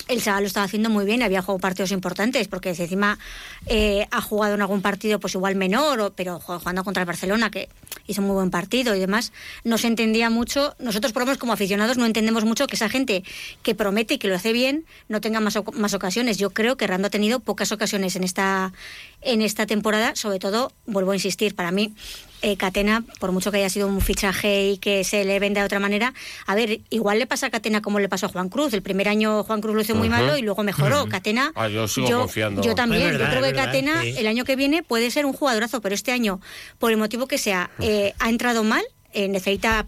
el 0.09 0.23
chaval 0.23 0.43
lo 0.43 0.47
estaba 0.47 0.65
haciendo 0.65 0.91
muy 0.91 1.05
bien, 1.05 1.23
había 1.23 1.43
jugado 1.43 1.59
partidos 1.61 1.91
importantes, 1.93 2.49
porque 2.49 2.74
encima 2.81 3.19
eh, 3.67 4.07
ha 4.11 4.21
jugado 4.21 4.55
en 4.55 4.61
algún 4.61 4.83
partido 4.83 5.21
pues 5.21 5.35
igual 5.35 5.55
menor, 5.57 6.13
pero 6.17 6.41
jugando 6.41 6.85
contra 6.85 7.03
el 7.03 7.07
Barcelona, 7.07 7.51
que 7.51 7.69
hizo 8.07 8.21
un 8.21 8.29
muy 8.29 8.35
buen 8.35 8.51
partido 8.51 8.95
y 8.95 9.01
demás, 9.01 9.33
no 9.65 9.79
se 9.79 9.87
entendía 9.87 10.31
mucho. 10.31 10.75
Nosotros, 10.79 11.13
por 11.13 11.23
lo 11.23 11.27
menos 11.27 11.39
como 11.39 11.53
aficionados, 11.53 11.97
no 11.97 12.07
entendemos 12.07 12.45
mucho 12.45 12.67
que 12.67 12.77
esa 12.77 12.89
gente 12.89 13.25
que 13.63 13.75
promete 13.75 14.15
y 14.15 14.19
que 14.19 14.29
lo 14.29 14.37
hace 14.37 14.53
bien 14.53 14.85
no 15.09 15.21
tenga 15.21 15.41
más, 15.41 15.59
más 15.73 15.95
ocasiones. 15.95 16.39
Yo 16.39 16.51
creo 16.51 16.77
que 16.77 16.87
Rando 16.87 17.09
ha 17.09 17.11
tenido 17.11 17.41
pocas 17.41 17.73
ocasiones 17.73 18.17
en 18.17 18.25
esta, 18.25 18.73
en 19.21 19.43
esta 19.43 19.67
temporada, 19.67 20.15
sobre 20.17 20.39
todo, 20.39 20.73
vuelvo 20.87 21.13
a 21.13 21.15
insistir, 21.15 21.55
para 21.55 21.71
mí 21.71 21.95
eh, 22.45 22.59
Catena, 22.59 23.03
por 23.21 23.33
mucho 23.33 23.51
que 23.51 23.57
haya 23.57 23.71
sido 23.71 23.89
un 23.89 24.03
fichaje 24.03 24.69
y 24.69 24.77
que 24.77 25.03
se 25.03 25.25
le 25.25 25.39
venda 25.41 25.63
de 25.63 25.65
otra 25.65 25.81
manera, 25.81 26.13
a 26.47 26.55
ver, 26.55 26.81
igual 26.91 27.19
le 27.19 27.27
pasa 27.27 27.47
a 27.47 27.51
Catena 27.51 27.81
como 27.81 28.01
le 28.01 28.09
pasó 28.11 28.27
a 28.27 28.29
Juan 28.29 28.51
Cruz. 28.51 28.75
El 28.75 28.83
primer 28.83 29.09
año 29.09 29.45
Juan 29.45 29.63
Cruz 29.63 29.75
lo 29.75 29.81
hizo 29.81 29.95
muy 29.95 30.11
malo 30.11 30.37
y 30.37 30.43
luego 30.43 30.63
mejoró. 30.63 31.07
Catena. 31.09 31.53
Ah, 31.55 31.69
yo 31.69 31.89
sigo 31.89 32.21
confiando. 32.21 32.63
Yo 32.63 32.75
también. 32.75 33.13
Verdad, 33.13 33.21
yo 33.21 33.31
creo 33.31 33.43
que 33.43 33.53
verdad, 33.53 33.65
Catena 33.65 34.03
sí. 34.03 34.15
el 34.19 34.27
año 34.27 34.45
que 34.45 34.57
viene 34.57 34.83
puede 34.83 35.11
ser 35.11 35.25
un 35.25 35.33
jugadorazo, 35.33 35.81
pero 35.81 35.95
este 35.95 36.13
año, 36.13 36.41
por 36.79 36.91
el 36.91 36.99
motivo 36.99 37.27
que 37.27 37.39
sea, 37.39 37.71
eh, 37.81 38.13
ha 38.19 38.29
entrado 38.29 38.63
mal, 38.63 38.85
eh, 39.15 39.29
necesita 39.29 39.87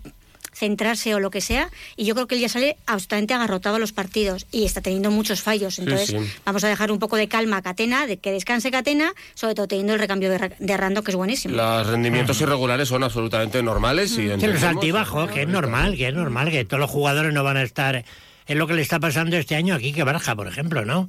centrarse 0.56 1.14
o 1.14 1.20
lo 1.20 1.30
que 1.30 1.40
sea 1.42 1.70
y 1.96 2.06
yo 2.06 2.14
creo 2.14 2.26
que 2.26 2.34
él 2.36 2.40
ya 2.40 2.48
sale 2.48 2.76
absolutamente 2.86 3.34
agarrotado 3.34 3.76
a 3.76 3.78
los 3.78 3.92
partidos 3.92 4.46
y 4.50 4.64
está 4.64 4.80
teniendo 4.80 5.10
muchos 5.10 5.42
fallos 5.42 5.78
entonces 5.78 6.08
sí. 6.08 6.16
vamos 6.46 6.64
a 6.64 6.68
dejar 6.68 6.90
un 6.90 6.98
poco 6.98 7.16
de 7.16 7.28
calma 7.28 7.58
a 7.58 7.62
Catena 7.62 8.06
de 8.06 8.16
que 8.16 8.32
descanse 8.32 8.70
Catena 8.70 9.12
sobre 9.34 9.54
todo 9.54 9.68
teniendo 9.68 9.92
el 9.92 9.98
recambio 9.98 10.30
de, 10.30 10.38
Ra- 10.38 10.50
de 10.58 10.76
Rando 10.76 11.02
que 11.02 11.10
es 11.10 11.16
buenísimo 11.16 11.54
Los 11.56 11.86
rendimientos 11.86 12.40
irregulares 12.40 12.88
son 12.88 13.02
absolutamente 13.04 13.62
normales 13.62 14.12
y 14.12 14.14
Sí, 14.16 14.46
los 14.46 14.62
altibajos, 14.62 15.30
que 15.30 15.42
es 15.42 15.48
normal, 15.48 15.96
que 15.96 16.08
es 16.08 16.14
normal, 16.14 16.50
que 16.50 16.64
todos 16.64 16.80
los 16.80 16.90
jugadores 16.90 17.32
no 17.34 17.44
van 17.44 17.56
a 17.58 17.62
estar. 17.62 18.04
Es 18.46 18.56
lo 18.56 18.66
que 18.66 18.74
le 18.74 18.82
está 18.82 18.98
pasando 19.00 19.36
este 19.36 19.56
año 19.56 19.74
aquí 19.74 19.92
que 19.92 20.04
Barja, 20.04 20.34
por 20.36 20.46
ejemplo, 20.48 20.84
¿no? 20.84 21.08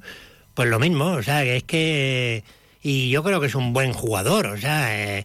Pues 0.54 0.68
lo 0.68 0.78
mismo, 0.78 1.06
o 1.12 1.22
sea, 1.22 1.42
que 1.42 1.56
es 1.56 1.62
que. 1.64 2.42
Y 2.80 3.10
yo 3.10 3.24
creo 3.24 3.40
que 3.40 3.48
es 3.48 3.54
un 3.56 3.72
buen 3.72 3.92
jugador, 3.92 4.46
o 4.46 4.56
sea, 4.56 4.96
eh, 5.18 5.24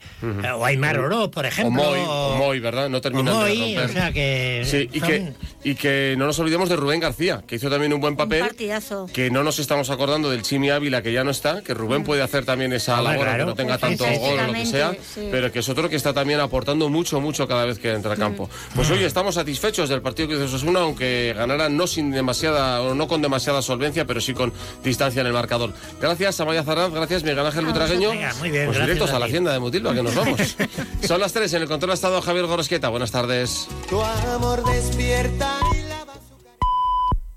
o 0.55 0.65
Aymar 0.65 0.97
Oroz, 0.97 1.29
por 1.29 1.45
O 1.45 1.47
ejemplo. 1.47 1.83
Moy, 1.83 1.99
o 2.07 2.35
Moy, 2.35 2.59
¿verdad? 2.59 2.89
No 2.89 2.99
terminan 2.99 3.35
o 3.35 3.43
de 3.43 3.53
romper. 3.55 3.85
o 3.89 3.93
sea, 3.93 4.11
que 4.11 4.63
Sí, 4.65 4.89
y 4.91 4.99
son- 4.99 5.07
que, 5.07 5.33
y 5.63 5.75
que 5.75 6.15
no 6.17 6.25
nos 6.25 6.39
olvidemos 6.39 6.67
de 6.69 6.75
Rubén 6.77 6.99
García, 6.99 7.43
que 7.45 7.55
hizo 7.57 7.69
también 7.69 7.93
un 7.93 8.01
buen 8.01 8.13
un 8.13 8.17
papel. 8.17 8.39
partidazo 8.39 9.07
Que 9.13 9.29
no 9.29 9.43
nos 9.43 9.59
estamos 9.59 9.91
acordando 9.91 10.31
del 10.31 10.41
Chimi 10.41 10.71
Ávila, 10.71 11.03
que 11.03 11.13
ya 11.13 11.23
no 11.23 11.29
está, 11.29 11.61
que 11.61 11.75
Rubén 11.75 12.03
puede 12.03 12.23
hacer 12.23 12.43
también 12.43 12.73
esa 12.73 13.01
labor, 13.03 13.23
claro. 13.25 13.43
aunque 13.43 13.45
no 13.45 13.55
tenga 13.55 13.77
tanto 13.77 14.03
gol 14.03 14.39
o 14.39 14.47
lo 14.47 14.53
que 14.53 14.65
sea, 14.65 14.91
sí. 15.13 15.27
pero 15.29 15.51
que 15.51 15.59
es 15.59 15.69
otro 15.69 15.87
que 15.89 15.95
está 15.95 16.11
también 16.11 16.39
aportando 16.39 16.89
mucho, 16.89 17.21
mucho 17.21 17.47
cada 17.47 17.65
vez 17.65 17.77
que 17.77 17.91
entra 17.91 18.13
a 18.13 18.17
campo. 18.17 18.49
Pues 18.73 18.89
oye, 18.89 19.05
estamos 19.05 19.35
satisfechos 19.35 19.89
del 19.89 20.01
partido 20.01 20.27
que 20.27 20.35
hizo 20.35 20.45
Osasuna, 20.45 20.79
aunque 20.79 21.33
ganara 21.37 21.69
no 21.69 21.85
sin 21.85 22.09
demasiada, 22.09 22.81
o 22.81 22.95
no 22.95 23.07
con 23.07 23.21
demasiada 23.21 23.61
solvencia, 23.61 24.05
pero 24.05 24.19
sí 24.21 24.33
con 24.33 24.51
distancia 24.83 25.21
en 25.21 25.27
el 25.27 25.33
marcador. 25.33 25.71
Gracias, 26.01 26.39
Amaya 26.39 26.63
Zaraz, 26.63 26.91
gracias, 26.91 27.21
Miguel 27.23 27.42
Ángel 27.47 27.65
Butragueño. 27.65 28.09
Venga, 28.11 28.33
muy 28.39 28.49
bien, 28.51 28.65
Pues 28.65 28.77
gracias 28.77 28.95
directos 28.97 29.11
a 29.11 29.15
a 29.15 29.19
la 29.19 29.25
hacienda 29.25 29.53
de 29.53 29.59
Mutilva, 29.59 29.93
que 29.93 30.03
nos 30.03 30.15
vamos. 30.15 30.55
Son 31.07 31.19
las 31.19 31.33
tres 31.33 31.53
en 31.53 31.61
el 31.61 31.67
control 31.67 31.91
ha 31.91 31.93
estado 31.95 32.21
Javier 32.21 32.45
Gorosqueta. 32.45 32.89
Buenas 32.89 33.11
tardes. 33.11 33.67
Tu 33.89 34.01
amor 34.01 34.63
despierta 34.63 35.62